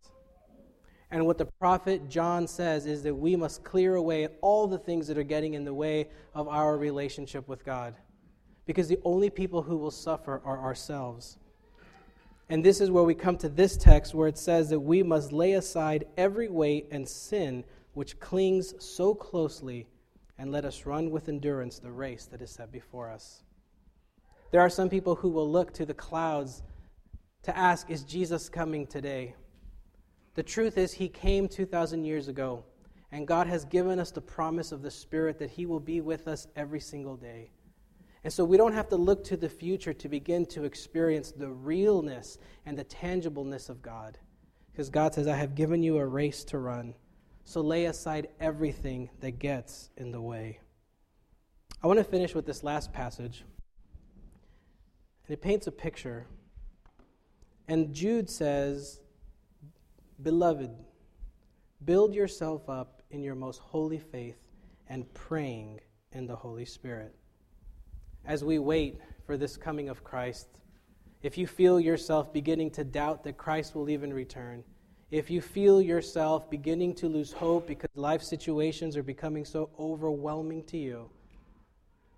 And 1.12 1.26
what 1.26 1.38
the 1.38 1.46
prophet 1.60 2.10
John 2.10 2.48
says 2.48 2.86
is 2.86 3.04
that 3.04 3.14
we 3.14 3.36
must 3.36 3.64
clear 3.64 3.96
away 3.96 4.28
all 4.42 4.68
the 4.68 4.80
things 4.80 5.08
that 5.08 5.18
are 5.18 5.24
getting 5.24 5.54
in 5.54 5.64
the 5.64 5.74
way 5.74 6.10
of 6.34 6.48
our 6.48 6.76
relationship 6.76 7.48
with 7.48 7.64
God. 7.64 7.96
Because 8.66 8.88
the 8.88 9.00
only 9.04 9.30
people 9.30 9.62
who 9.62 9.78
will 9.78 9.92
suffer 9.92 10.42
are 10.44 10.60
ourselves. 10.60 11.38
And 12.50 12.66
this 12.66 12.82
is 12.82 12.90
where 12.92 13.04
we 13.04 13.14
come 13.14 13.38
to 13.38 13.50
this 13.50 13.78
text 13.78 14.14
where 14.14 14.28
it 14.28 14.38
says 14.38 14.70
that 14.70 14.80
we 14.80 15.04
must 15.04 15.32
lay 15.32 15.54
aside 15.54 16.06
every 16.18 16.50
weight 16.50 16.88
and 16.92 17.08
sin 17.08 17.64
which 17.94 18.20
clings 18.20 18.74
so 18.84 19.14
closely 19.14 19.86
and 20.38 20.52
let 20.52 20.66
us 20.66 20.86
run 20.86 21.12
with 21.12 21.30
endurance 21.30 21.80
the 21.80 21.92
race 21.92 22.26
that 22.26 22.42
is 22.42 22.52
set 22.52 22.72
before 22.72 23.10
us. 23.10 23.44
There 24.52 24.62
are 24.62 24.70
some 24.70 24.90
people 24.90 25.16
who 25.16 25.30
will 25.30 25.50
look 25.50 25.74
to 25.74 25.86
the 25.86 25.94
clouds 25.94 26.64
to 27.44 27.58
ask, 27.58 27.90
Is 27.90 28.04
Jesus 28.04 28.50
coming 28.50 28.86
today? 28.88 29.36
The 30.36 30.44
truth 30.44 30.78
is, 30.78 30.94
He 30.94 31.10
came 31.10 31.48
2,000 31.48 32.06
years 32.06 32.28
ago, 32.28 32.64
and 33.12 33.28
God 33.28 33.48
has 33.48 33.66
given 33.66 34.00
us 34.00 34.12
the 34.12 34.22
promise 34.22 34.72
of 34.72 34.82
the 34.82 34.92
Spirit 34.92 35.38
that 35.40 35.52
He 35.52 35.66
will 35.66 35.80
be 35.80 36.02
with 36.02 36.28
us 36.28 36.48
every 36.56 36.80
single 36.80 37.16
day. 37.16 37.52
And 38.24 38.32
so 38.32 38.46
we 38.46 38.58
don't 38.58 38.74
have 38.74 38.88
to 38.90 38.96
look 38.96 39.24
to 39.26 39.38
the 39.38 39.50
future 39.50 39.94
to 39.94 40.08
begin 40.08 40.46
to 40.48 40.64
experience 40.64 41.32
the 41.32 41.50
realness 41.50 42.38
and 42.66 42.78
the 42.78 42.86
tangibleness 42.86 43.70
of 43.70 43.82
God. 43.82 44.18
Because 44.72 44.90
God 44.90 45.14
says, 45.14 45.28
I 45.28 45.36
have 45.36 45.56
given 45.56 45.84
you 45.84 45.98
a 45.98 46.06
race 46.06 46.44
to 46.46 46.58
run. 46.58 46.96
So 47.46 47.62
lay 47.62 47.86
aside 47.86 48.30
everything 48.40 49.10
that 49.20 49.40
gets 49.40 49.90
in 49.98 50.12
the 50.12 50.22
way. 50.22 50.60
I 51.84 51.88
want 51.88 52.00
to 52.00 52.04
finish 52.04 52.34
with 52.34 52.46
this 52.46 52.64
last 52.64 52.94
passage. 52.94 53.44
And 55.28 55.34
it 55.34 55.42
paints 55.42 55.68
a 55.68 55.72
picture. 55.72 56.28
And 57.68 57.94
Jude 57.94 58.30
says, 58.30 59.02
Beloved, 60.22 60.72
build 61.84 62.14
yourself 62.14 62.70
up 62.70 63.02
in 63.12 63.22
your 63.22 63.36
most 63.36 63.60
holy 63.60 64.00
faith 64.00 64.38
and 64.88 65.12
praying 65.14 65.82
in 66.14 66.28
the 66.28 66.36
Holy 66.36 66.66
Spirit. 66.66 67.14
As 68.26 68.44
we 68.44 68.60
wait 68.60 69.00
for 69.26 69.36
this 69.36 69.58
coming 69.58 69.90
of 69.90 70.04
Christ, 70.04 70.48
if 71.22 71.38
you 71.38 71.48
feel 71.48 71.80
yourself 71.80 72.32
beginning 72.34 72.72
to 72.72 72.84
doubt 72.84 73.24
that 73.24 73.38
Christ 73.38 73.76
will 73.76 73.90
even 73.90 74.14
return, 74.14 74.64
if 75.14 75.30
you 75.30 75.42
feel 75.42 75.80
yourself 75.80 76.50
beginning 76.50 76.96
to 76.96 77.08
lose 77.08 77.32
hope 77.32 77.68
because 77.68 77.88
life 77.94 78.24
situations 78.24 78.98
are 78.98 79.04
becoming 79.04 79.46
so 79.46 79.70
overwhelming 79.80 80.64
to 80.64 80.76
you, 80.76 81.08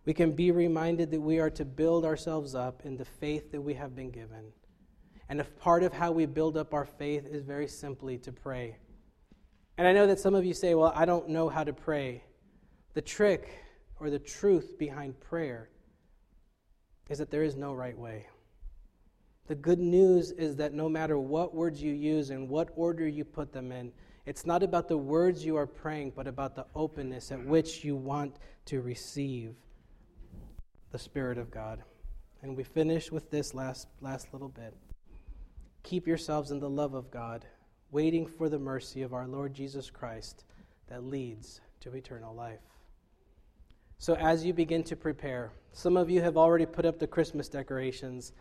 we 0.05 0.13
can 0.13 0.31
be 0.31 0.49
reminded 0.49 1.11
that 1.11 1.19
we 1.19 1.37
are 1.37 1.49
to 1.49 1.65
build 1.65 2.05
ourselves 2.05 2.55
up 2.55 2.85
in 2.85 2.95
the 2.95 3.03
faith 3.03 3.51
that 3.51 3.59
we 3.59 3.73
have 3.73 3.97
been 3.97 4.11
given. 4.11 4.45
And 5.27 5.41
if 5.41 5.59
part 5.59 5.83
of 5.83 5.91
how 5.91 6.13
we 6.13 6.25
build 6.25 6.55
up 6.55 6.73
our 6.73 6.85
faith 6.85 7.25
is 7.25 7.43
very 7.43 7.67
simply 7.67 8.17
to 8.19 8.31
pray. 8.31 8.77
And 9.77 9.85
I 9.85 9.91
know 9.91 10.07
that 10.07 10.21
some 10.21 10.33
of 10.33 10.45
you 10.45 10.53
say, 10.53 10.73
well, 10.73 10.93
I 10.95 11.03
don't 11.03 11.27
know 11.27 11.49
how 11.49 11.65
to 11.65 11.73
pray. 11.73 12.23
The 12.93 13.01
trick 13.01 13.61
or 13.99 14.09
the 14.09 14.19
truth 14.19 14.77
behind 14.79 15.19
prayer 15.19 15.69
is 17.09 17.17
that 17.17 17.29
there 17.29 17.43
is 17.43 17.57
no 17.57 17.73
right 17.73 17.97
way. 17.97 18.27
The 19.47 19.55
good 19.55 19.79
news 19.79 20.31
is 20.31 20.55
that 20.55 20.73
no 20.73 20.89
matter 20.89 21.19
what 21.19 21.53
words 21.53 21.81
you 21.81 21.93
use 21.93 22.31
and 22.31 22.49
what 22.49 22.69
order 22.75 23.07
you 23.07 23.23
put 23.23 23.53
them 23.53 23.71
in, 23.71 23.91
it's 24.25 24.45
not 24.45 24.63
about 24.63 24.87
the 24.87 24.97
words 24.97 25.45
you 25.45 25.55
are 25.55 25.67
praying, 25.67 26.13
but 26.15 26.27
about 26.27 26.55
the 26.55 26.65
openness 26.73 27.31
at 27.31 27.45
which 27.45 27.83
you 27.83 27.95
want 27.95 28.37
to 28.65 28.81
receive 28.81 29.53
the 30.91 30.97
Spirit 30.97 31.37
of 31.37 31.51
God. 31.51 31.83
And 32.41 32.57
we 32.57 32.63
finish 32.63 33.11
with 33.11 33.29
this 33.29 33.53
last, 33.53 33.87
last 34.01 34.33
little 34.33 34.49
bit. 34.49 34.73
Keep 35.83 36.07
yourselves 36.07 36.49
in 36.49 36.59
the 36.59 36.69
love 36.69 36.95
of 36.95 37.11
God, 37.11 37.45
waiting 37.91 38.25
for 38.25 38.49
the 38.49 38.57
mercy 38.57 39.03
of 39.03 39.13
our 39.13 39.27
Lord 39.27 39.53
Jesus 39.53 39.91
Christ 39.91 40.43
that 40.87 41.03
leads 41.03 41.61
to 41.81 41.93
eternal 41.93 42.33
life. 42.33 42.59
So, 43.97 44.15
as 44.15 44.43
you 44.43 44.53
begin 44.53 44.83
to 44.83 44.95
prepare, 44.95 45.51
some 45.71 45.97
of 45.97 46.09
you 46.09 46.21
have 46.21 46.37
already 46.37 46.65
put 46.65 46.85
up 46.85 46.99
the 46.99 47.07
Christmas 47.07 47.47
decorations. 47.47 48.33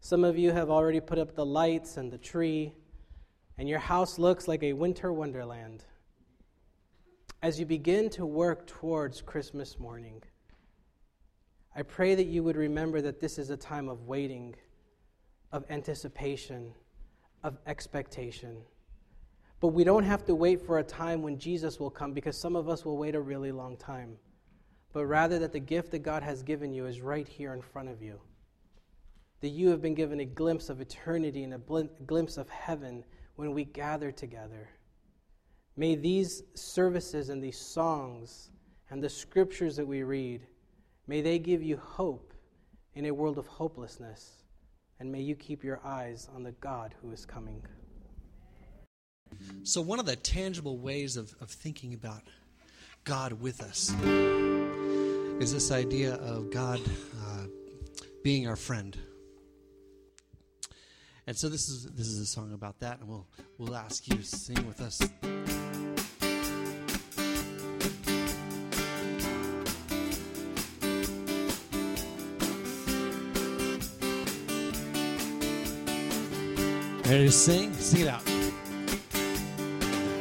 Some 0.00 0.24
of 0.24 0.38
you 0.38 0.50
have 0.52 0.70
already 0.70 1.00
put 1.00 1.18
up 1.18 1.34
the 1.34 1.44
lights 1.44 1.96
and 1.96 2.10
the 2.10 2.18
tree, 2.18 2.72
and 3.58 3.68
your 3.68 3.78
house 3.78 4.18
looks 4.18 4.48
like 4.48 4.62
a 4.62 4.72
winter 4.72 5.12
wonderland. 5.12 5.84
As 7.42 7.60
you 7.60 7.66
begin 7.66 8.08
to 8.10 8.24
work 8.26 8.66
towards 8.66 9.20
Christmas 9.20 9.78
morning, 9.78 10.22
I 11.76 11.82
pray 11.82 12.14
that 12.14 12.26
you 12.26 12.42
would 12.42 12.56
remember 12.56 13.00
that 13.02 13.20
this 13.20 13.38
is 13.38 13.50
a 13.50 13.56
time 13.56 13.88
of 13.88 14.06
waiting, 14.06 14.54
of 15.52 15.64
anticipation, 15.70 16.72
of 17.42 17.58
expectation. 17.66 18.56
But 19.60 19.68
we 19.68 19.84
don't 19.84 20.04
have 20.04 20.24
to 20.24 20.34
wait 20.34 20.64
for 20.64 20.78
a 20.78 20.82
time 20.82 21.22
when 21.22 21.38
Jesus 21.38 21.78
will 21.78 21.90
come 21.90 22.12
because 22.12 22.40
some 22.40 22.56
of 22.56 22.68
us 22.68 22.84
will 22.84 22.96
wait 22.96 23.14
a 23.14 23.20
really 23.20 23.52
long 23.52 23.76
time. 23.76 24.16
but 24.92 25.06
rather 25.06 25.38
that 25.38 25.52
the 25.52 25.60
gift 25.60 25.92
that 25.92 26.00
God 26.00 26.22
has 26.22 26.42
given 26.42 26.72
you 26.72 26.86
is 26.86 27.00
right 27.00 27.28
here 27.28 27.54
in 27.54 27.62
front 27.62 27.88
of 27.88 28.02
you. 28.02 28.20
That 29.40 29.48
you 29.48 29.70
have 29.70 29.80
been 29.80 29.94
given 29.94 30.20
a 30.20 30.24
glimpse 30.24 30.68
of 30.68 30.80
eternity 30.80 31.44
and 31.44 31.54
a 31.54 31.58
bl- 31.58 31.88
glimpse 32.06 32.36
of 32.36 32.48
heaven 32.48 33.04
when 33.36 33.52
we 33.54 33.64
gather 33.64 34.12
together. 34.12 34.68
May 35.76 35.94
these 35.94 36.42
services 36.54 37.30
and 37.30 37.42
these 37.42 37.58
songs 37.58 38.50
and 38.90 39.02
the 39.02 39.08
scriptures 39.08 39.76
that 39.76 39.86
we 39.86 40.02
read, 40.02 40.46
may 41.06 41.22
they 41.22 41.38
give 41.38 41.62
you 41.62 41.76
hope 41.76 42.34
in 42.94 43.06
a 43.06 43.14
world 43.14 43.38
of 43.38 43.46
hopelessness, 43.46 44.42
and 44.98 45.10
may 45.10 45.20
you 45.20 45.34
keep 45.34 45.64
your 45.64 45.80
eyes 45.84 46.28
on 46.34 46.42
the 46.42 46.52
God 46.52 46.94
who 47.00 47.12
is 47.12 47.24
coming. 47.24 47.62
So, 49.62 49.80
one 49.80 50.00
of 50.00 50.06
the 50.06 50.16
tangible 50.16 50.76
ways 50.76 51.16
of, 51.16 51.34
of 51.40 51.50
thinking 51.50 51.94
about 51.94 52.22
God 53.04 53.32
with 53.32 53.62
us 53.62 53.94
is 55.40 55.52
this 55.52 55.70
idea 55.70 56.14
of 56.16 56.50
God 56.50 56.80
uh, 57.24 57.44
being 58.22 58.48
our 58.48 58.56
friend. 58.56 58.98
And 61.26 61.36
so 61.36 61.48
this 61.48 61.68
is 61.68 61.86
this 61.86 62.08
is 62.08 62.18
a 62.20 62.26
song 62.26 62.52
about 62.52 62.80
that, 62.80 62.98
and 63.00 63.08
we'll 63.08 63.26
we'll 63.58 63.76
ask 63.76 64.08
you 64.08 64.16
to 64.16 64.24
sing 64.24 64.66
with 64.66 64.80
us. 64.80 65.00
Ready 77.10 77.26
to 77.26 77.32
sing? 77.32 77.72
Sing 77.74 78.02
it 78.02 78.08
out. 78.08 78.22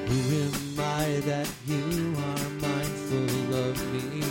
Who 0.08 0.18
am 0.44 0.80
I 0.80 1.22
that 1.26 1.48
you 1.68 2.16
are 2.18 2.50
mindful 2.60 3.56
of 3.56 3.94
me? 3.94 4.22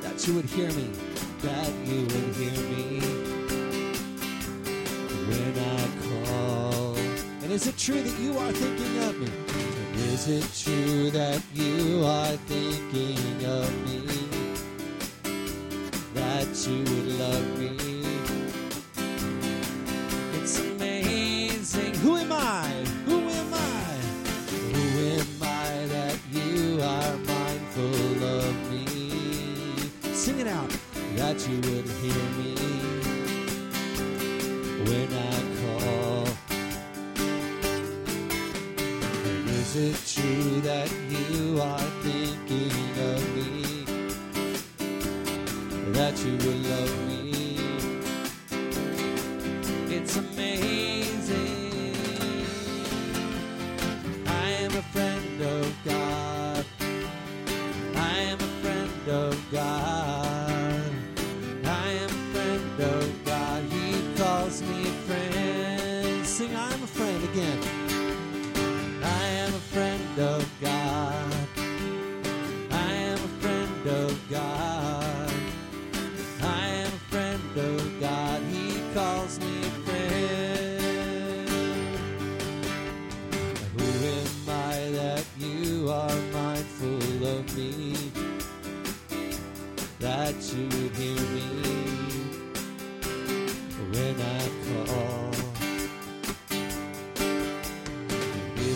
That 0.00 0.26
you 0.26 0.34
would 0.34 0.46
hear 0.46 0.70
me, 0.72 0.90
that 1.42 1.72
you 1.86 2.02
would 2.02 2.34
hear 2.36 2.52
me 2.70 3.19
And 7.50 7.56
is 7.56 7.66
it 7.66 7.76
true 7.76 8.00
that 8.00 8.20
you 8.20 8.38
are 8.38 8.52
thinking 8.52 8.98
of 9.08 9.18
me? 9.18 9.26
And 9.56 9.96
is 10.14 10.28
it 10.28 10.46
true 10.54 11.10
that 11.10 11.42
you 11.52 12.04
are 12.04 12.36
thinking 12.46 13.44
of 13.44 13.68
me? 13.86 14.06
That 16.14 16.46
you 16.68 16.84
would 16.84 17.08
love 17.18 17.58
me? 17.58 17.74
It's 20.34 20.60
amazing. 20.60 21.94
Who 21.96 22.18
am 22.18 22.30
I? 22.30 22.68
Who 23.06 23.18
am 23.18 23.52
I? 23.52 23.98
Who 24.54 25.18
am 25.18 25.42
I 25.42 25.86
that 25.88 26.18
you 26.30 26.80
are 26.80 27.16
mindful 27.16 28.22
of 28.38 28.54
me? 28.70 30.14
Sing 30.14 30.38
it 30.38 30.46
out. 30.46 30.70
That 31.16 31.48
you 31.48 31.56
would 31.56 31.88
hear 31.98 32.29
That 45.92 46.16
you 46.24 46.36
will 46.36 46.60
love 46.70 47.08
me? 47.08 47.56
It's 49.94 50.16
amazing. 50.16 50.69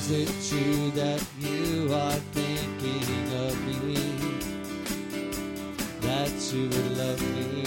Is 0.07 0.11
it 0.11 0.29
true 0.51 0.91
that 0.91 1.25
you 1.41 1.91
are 1.91 2.19
thinking 2.37 3.33
of 3.41 3.57
me? 3.65 3.97
That 6.03 6.31
you 6.53 6.69
would 6.69 6.99
love 6.99 7.23
me? 7.35 7.63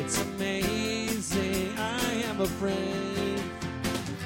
It's 0.00 0.20
amazing. 0.20 1.78
I 1.78 2.12
am 2.28 2.40
a 2.40 2.46
friend. 2.58 3.40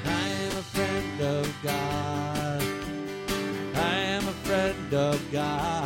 I 0.03 0.27
am 0.27 0.57
a 0.57 0.63
friend 0.73 1.21
of 1.21 1.55
God. 1.61 2.63
I 3.75 3.95
am 4.15 4.27
a 4.27 4.33
friend 4.47 4.93
of 4.95 5.21
God. 5.31 5.82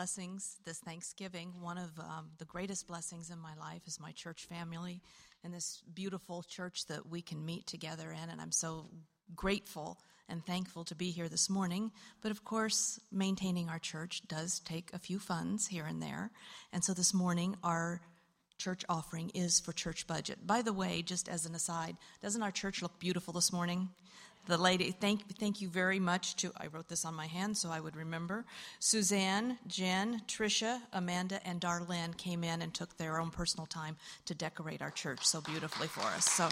Blessings 0.00 0.56
this 0.64 0.78
Thanksgiving. 0.78 1.52
One 1.60 1.76
of 1.76 1.90
um, 1.98 2.30
the 2.38 2.46
greatest 2.46 2.88
blessings 2.88 3.28
in 3.28 3.38
my 3.38 3.54
life 3.60 3.82
is 3.86 4.00
my 4.00 4.12
church 4.12 4.46
family 4.46 5.02
and 5.44 5.52
this 5.52 5.82
beautiful 5.92 6.42
church 6.42 6.86
that 6.86 7.06
we 7.06 7.20
can 7.20 7.44
meet 7.44 7.66
together 7.66 8.10
in. 8.10 8.30
And 8.30 8.40
I'm 8.40 8.50
so 8.50 8.86
grateful 9.36 9.98
and 10.26 10.42
thankful 10.46 10.84
to 10.84 10.94
be 10.94 11.10
here 11.10 11.28
this 11.28 11.50
morning. 11.50 11.92
But 12.22 12.30
of 12.30 12.46
course, 12.46 12.98
maintaining 13.12 13.68
our 13.68 13.78
church 13.78 14.22
does 14.26 14.60
take 14.60 14.88
a 14.94 14.98
few 14.98 15.18
funds 15.18 15.66
here 15.66 15.84
and 15.84 16.02
there. 16.02 16.30
And 16.72 16.82
so 16.82 16.94
this 16.94 17.12
morning, 17.12 17.56
our 17.62 18.00
church 18.56 18.86
offering 18.88 19.30
is 19.34 19.60
for 19.60 19.74
church 19.74 20.06
budget. 20.06 20.46
By 20.46 20.62
the 20.62 20.72
way, 20.72 21.02
just 21.02 21.28
as 21.28 21.44
an 21.44 21.54
aside, 21.54 21.98
doesn't 22.22 22.42
our 22.42 22.50
church 22.50 22.80
look 22.80 22.98
beautiful 22.98 23.34
this 23.34 23.52
morning? 23.52 23.90
The 24.46 24.58
lady, 24.58 24.90
thank, 24.90 25.38
thank 25.38 25.60
you 25.60 25.68
very 25.68 26.00
much 26.00 26.34
to, 26.36 26.50
I 26.56 26.66
wrote 26.66 26.88
this 26.88 27.04
on 27.04 27.14
my 27.14 27.26
hand 27.26 27.56
so 27.56 27.70
I 27.70 27.78
would 27.78 27.94
remember. 27.94 28.44
Suzanne, 28.80 29.58
Jen, 29.66 30.22
Tricia, 30.26 30.80
Amanda, 30.92 31.46
and 31.46 31.60
Darlene 31.60 32.16
came 32.16 32.42
in 32.42 32.62
and 32.62 32.74
took 32.74 32.96
their 32.96 33.20
own 33.20 33.30
personal 33.30 33.66
time 33.66 33.96
to 34.24 34.34
decorate 34.34 34.82
our 34.82 34.90
church 34.90 35.24
so 35.24 35.40
beautifully 35.40 35.86
for 35.86 36.02
us. 36.02 36.24
So. 36.24 36.48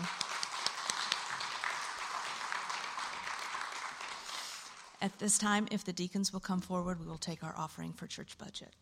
At 5.01 5.18
this 5.18 5.38
time, 5.38 5.68
if 5.70 5.85
the 5.85 5.92
deacons 5.92 6.33
will 6.33 6.40
come 6.40 6.61
forward, 6.61 7.01
we 7.01 7.07
will 7.07 7.18
take 7.18 7.42
our 7.42 7.55
offering 7.57 7.92
for 7.92 8.07
church 8.07 8.37
budget. 8.37 8.74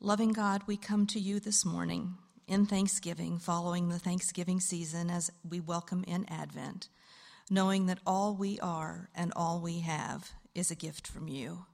Loving 0.00 0.32
God, 0.32 0.62
we 0.66 0.76
come 0.76 1.06
to 1.06 1.18
you 1.18 1.40
this 1.40 1.64
morning 1.64 2.16
in 2.46 2.66
Thanksgiving, 2.66 3.38
following 3.38 3.88
the 3.88 3.98
Thanksgiving 3.98 4.60
season 4.60 5.10
as 5.10 5.30
we 5.48 5.60
welcome 5.60 6.04
in 6.06 6.24
Advent, 6.28 6.88
knowing 7.50 7.86
that 7.86 7.98
all 8.06 8.34
we 8.34 8.58
are 8.60 9.08
and 9.14 9.32
all 9.34 9.60
we 9.60 9.80
have 9.80 10.32
is 10.54 10.70
a 10.70 10.76
gift 10.76 11.06
from 11.06 11.28
you. 11.28 11.66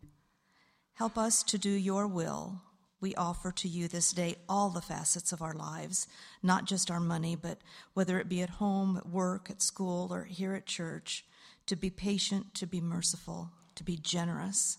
Help 0.94 1.18
us 1.18 1.42
to 1.42 1.58
do 1.58 1.70
your 1.70 2.06
will. 2.06 2.62
We 3.00 3.14
offer 3.14 3.52
to 3.52 3.68
you 3.68 3.88
this 3.88 4.12
day 4.12 4.36
all 4.48 4.70
the 4.70 4.80
facets 4.80 5.32
of 5.32 5.42
our 5.42 5.54
lives, 5.54 6.06
not 6.42 6.66
just 6.66 6.90
our 6.90 7.00
money, 7.00 7.36
but 7.36 7.58
whether 7.94 8.18
it 8.18 8.28
be 8.28 8.42
at 8.42 8.50
home, 8.50 8.96
at 8.96 9.08
work, 9.08 9.50
at 9.50 9.62
school, 9.62 10.12
or 10.12 10.24
here 10.24 10.54
at 10.54 10.66
church, 10.66 11.24
to 11.66 11.76
be 11.76 11.90
patient, 11.90 12.54
to 12.54 12.66
be 12.66 12.80
merciful, 12.80 13.50
to 13.74 13.84
be 13.84 13.96
generous 13.96 14.78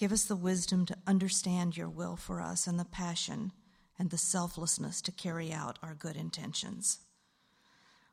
Give 0.00 0.12
us 0.12 0.24
the 0.24 0.34
wisdom 0.34 0.86
to 0.86 0.96
understand 1.06 1.76
your 1.76 1.90
will 1.90 2.16
for 2.16 2.40
us 2.40 2.66
and 2.66 2.80
the 2.80 2.86
passion 2.86 3.52
and 4.00 4.10
the 4.10 4.18
selflessness 4.18 5.00
to 5.02 5.12
carry 5.12 5.52
out 5.52 5.78
our 5.82 5.94
good 5.94 6.16
intentions. 6.16 6.98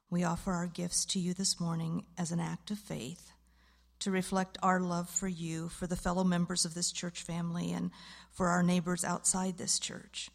We 0.10 0.23
offer 0.23 0.52
our 0.52 0.67
gifts 0.67 1.04
to 1.06 1.19
you 1.19 1.34
this 1.34 1.60
morning 1.60 2.04
as 2.17 2.32
an 2.32 2.39
act 2.39 2.69
of 2.69 2.78
faith 2.78 3.32
to 4.00 4.12
reflect 4.12 4.60
our 4.62 4.80
love 4.80 5.10
for 5.10 5.28
you, 5.28 5.69
for 5.69 5.88
the 5.88 5.95
fellow 5.95 6.23
members 6.23 6.63
of 6.63 6.76
this 6.76 6.91
church 6.91 7.23
family, 7.23 7.71
and 7.71 7.89
for 8.32 8.50
our 8.50 8.62
neighbors 8.62 9.04
outside 9.04 9.58
this 9.58 9.80
church. 9.80 10.30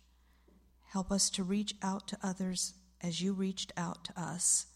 Help 0.89 1.13
us 1.13 1.31
to 1.31 1.45
reach 1.45 1.75
out 1.83 2.09
to 2.09 2.19
others 2.23 2.75
as 3.01 3.21
you 3.21 3.33
reached 3.33 3.73
out 3.77 4.05
to 4.07 4.21
us. 4.21 4.67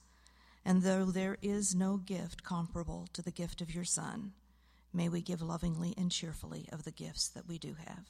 And 0.64 0.82
though 0.82 1.06
there 1.06 1.38
is 1.42 1.74
no 1.74 1.96
gift 1.96 2.44
comparable 2.44 3.08
to 3.14 3.22
the 3.22 3.32
gift 3.32 3.60
of 3.60 3.74
your 3.74 3.84
Son, 3.84 4.32
May 4.96 5.10
we 5.10 5.20
give 5.20 5.42
lovingly 5.42 5.92
and 5.98 6.10
cheerfully 6.10 6.70
of 6.72 6.84
the 6.84 6.90
gifts 6.90 7.28
that 7.28 7.46
we 7.46 7.58
do 7.58 7.76
have. 7.86 8.06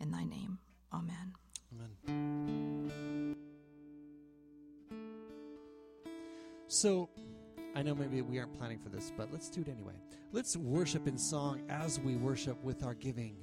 In 0.00 0.12
thy 0.12 0.24
name, 0.24 0.60
amen. 0.90 1.34
Amen. 1.74 3.36
So, 6.68 7.08
I 7.74 7.82
know 7.82 7.94
maybe 7.94 8.22
we 8.22 8.38
aren't 8.38 8.56
planning 8.58 8.78
for 8.78 8.88
this, 8.88 9.12
but 9.16 9.32
let's 9.32 9.48
do 9.50 9.60
it 9.60 9.68
anyway. 9.68 9.94
Let's 10.32 10.56
worship 10.56 11.06
in 11.06 11.18
song 11.18 11.62
as 11.68 12.00
we 12.00 12.16
worship 12.16 12.62
with 12.64 12.82
our 12.82 12.94
giving. 12.94 13.36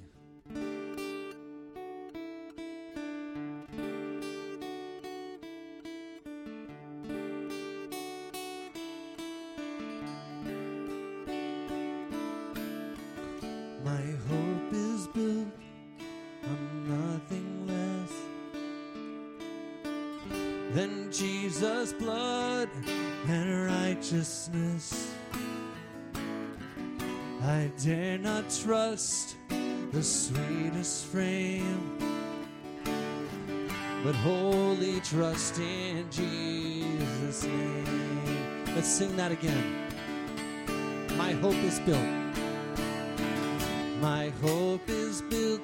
The 29.99 30.05
sweetest 30.05 31.07
frame, 31.07 31.97
but 34.01 34.15
wholly 34.15 35.01
trust 35.01 35.59
in 35.59 36.09
Jesus' 36.09 37.43
name. 37.43 38.65
Let's 38.75 38.88
sing 38.88 39.13
that 39.17 39.33
again. 39.33 39.91
My 41.17 41.33
hope 41.33 41.62
is 41.65 41.81
built. 41.81 41.99
My 43.99 44.29
hope 44.41 44.88
is 44.88 45.21
built 45.23 45.59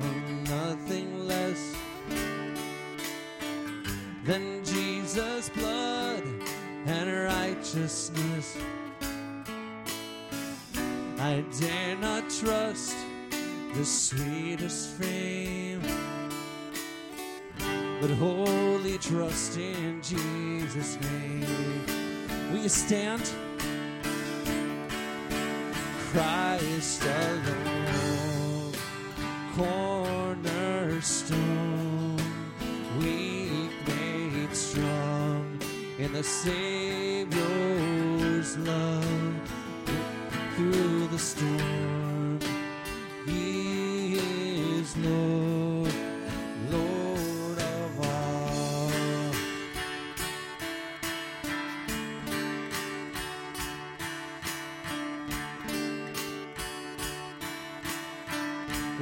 on 0.00 0.44
nothing 0.44 1.26
less 1.26 1.74
than 4.24 4.64
Jesus' 4.64 5.48
blood 5.48 6.22
and 6.86 7.24
righteousness. 7.24 8.56
I 11.18 11.44
dare 11.58 11.96
not 11.96 12.30
trust 12.30 13.01
the 13.74 13.84
sweetest 13.84 14.90
fame, 14.90 15.80
but 18.00 18.10
wholly 18.10 18.98
trust 18.98 19.56
in 19.56 20.02
Jesus' 20.02 20.98
name. 21.00 21.84
Will 22.52 22.60
you 22.60 22.68
stand? 22.68 23.22
Christ 26.10 27.02
alone, 27.02 28.72
cornerstone, 29.56 32.16
weak 32.98 33.72
made 33.88 34.54
strong 34.54 35.58
in 35.98 36.12
the 36.12 36.22
Savior's 36.22 37.30
love 38.58 39.34
through 40.56 41.08
the 41.08 41.18
storm. 41.18 42.01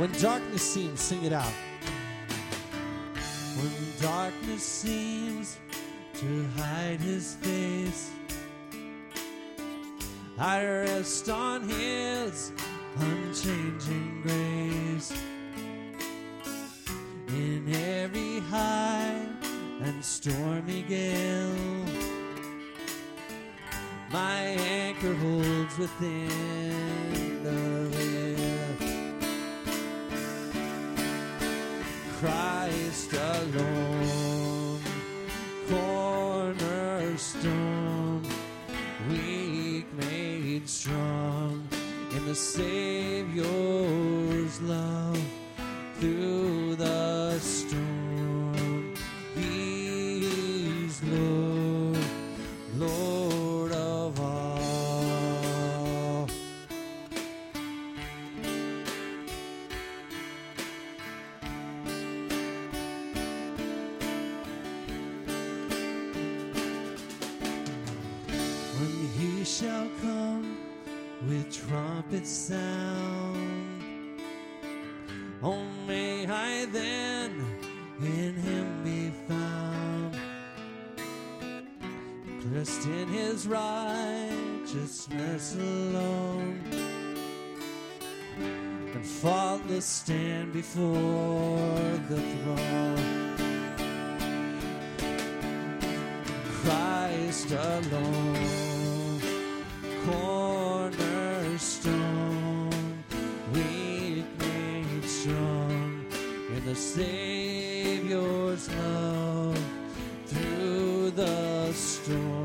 When 0.01 0.11
darkness 0.13 0.63
seems, 0.63 0.99
sing 0.99 1.25
it 1.25 1.33
out. 1.35 1.53
When 3.57 3.71
darkness 4.01 4.63
seems 4.63 5.59
to 6.15 6.49
hide 6.57 7.01
his 7.01 7.35
face 7.35 8.11
I 10.41 10.65
rest 10.65 11.29
on 11.29 11.69
His 11.69 12.51
unchanging 12.97 14.23
grace. 14.23 15.13
In 17.29 17.71
every 17.75 18.41
high 18.49 19.21
and 19.83 20.03
stormy 20.03 20.81
gale, 20.89 21.55
my 24.11 24.41
anchor 24.41 25.15
holds 25.17 25.77
within 25.77 27.45
the 27.45 27.89
veil. 27.91 28.20
In 42.41 42.70
sound. 72.27 74.21
Oh, 75.43 75.65
may 75.87 76.27
I 76.27 76.67
then 76.67 77.43
in 78.01 78.35
him 78.35 78.83
be 78.85 79.11
found, 79.29 80.19
dressed 82.43 82.85
in 82.87 83.09
his 83.09 83.47
righteousness 83.47 85.57
alone, 85.57 86.61
and 88.95 89.07
faultless 89.07 89.87
stand 89.87 90.53
before 90.53 91.99
the 92.09 92.21
throne. 92.21 93.37
Christ 96.63 97.53
alone, 97.53 99.21
the 106.71 106.77
Savior's 106.77 108.69
love 108.77 109.59
through 110.27 111.11
the 111.11 111.73
storm. 111.73 112.40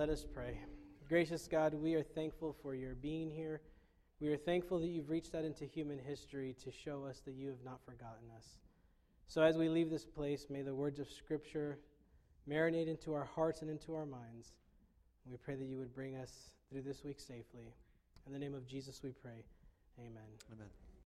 Let 0.00 0.08
us 0.08 0.24
pray. 0.24 0.56
Gracious 1.10 1.46
God, 1.46 1.74
we 1.74 1.92
are 1.92 2.02
thankful 2.02 2.56
for 2.62 2.74
your 2.74 2.94
being 2.94 3.28
here. 3.28 3.60
We 4.18 4.28
are 4.28 4.36
thankful 4.38 4.78
that 4.78 4.86
you've 4.86 5.10
reached 5.10 5.34
out 5.34 5.44
into 5.44 5.66
human 5.66 5.98
history 5.98 6.56
to 6.64 6.72
show 6.72 7.04
us 7.04 7.20
that 7.26 7.34
you 7.34 7.48
have 7.48 7.62
not 7.62 7.84
forgotten 7.84 8.30
us. 8.34 8.46
So 9.26 9.42
as 9.42 9.58
we 9.58 9.68
leave 9.68 9.90
this 9.90 10.06
place, 10.06 10.46
may 10.48 10.62
the 10.62 10.74
words 10.74 11.00
of 11.00 11.10
Scripture 11.10 11.80
marinate 12.48 12.88
into 12.88 13.12
our 13.12 13.26
hearts 13.26 13.60
and 13.60 13.70
into 13.70 13.94
our 13.94 14.06
minds. 14.06 14.54
We 15.30 15.36
pray 15.36 15.56
that 15.56 15.66
you 15.66 15.76
would 15.76 15.94
bring 15.94 16.16
us 16.16 16.50
through 16.70 16.80
this 16.80 17.04
week 17.04 17.20
safely. 17.20 17.74
In 18.26 18.32
the 18.32 18.38
name 18.38 18.54
of 18.54 18.66
Jesus 18.66 19.02
we 19.04 19.10
pray. 19.10 19.44
Amen. 19.98 20.30
Amen. 20.50 20.89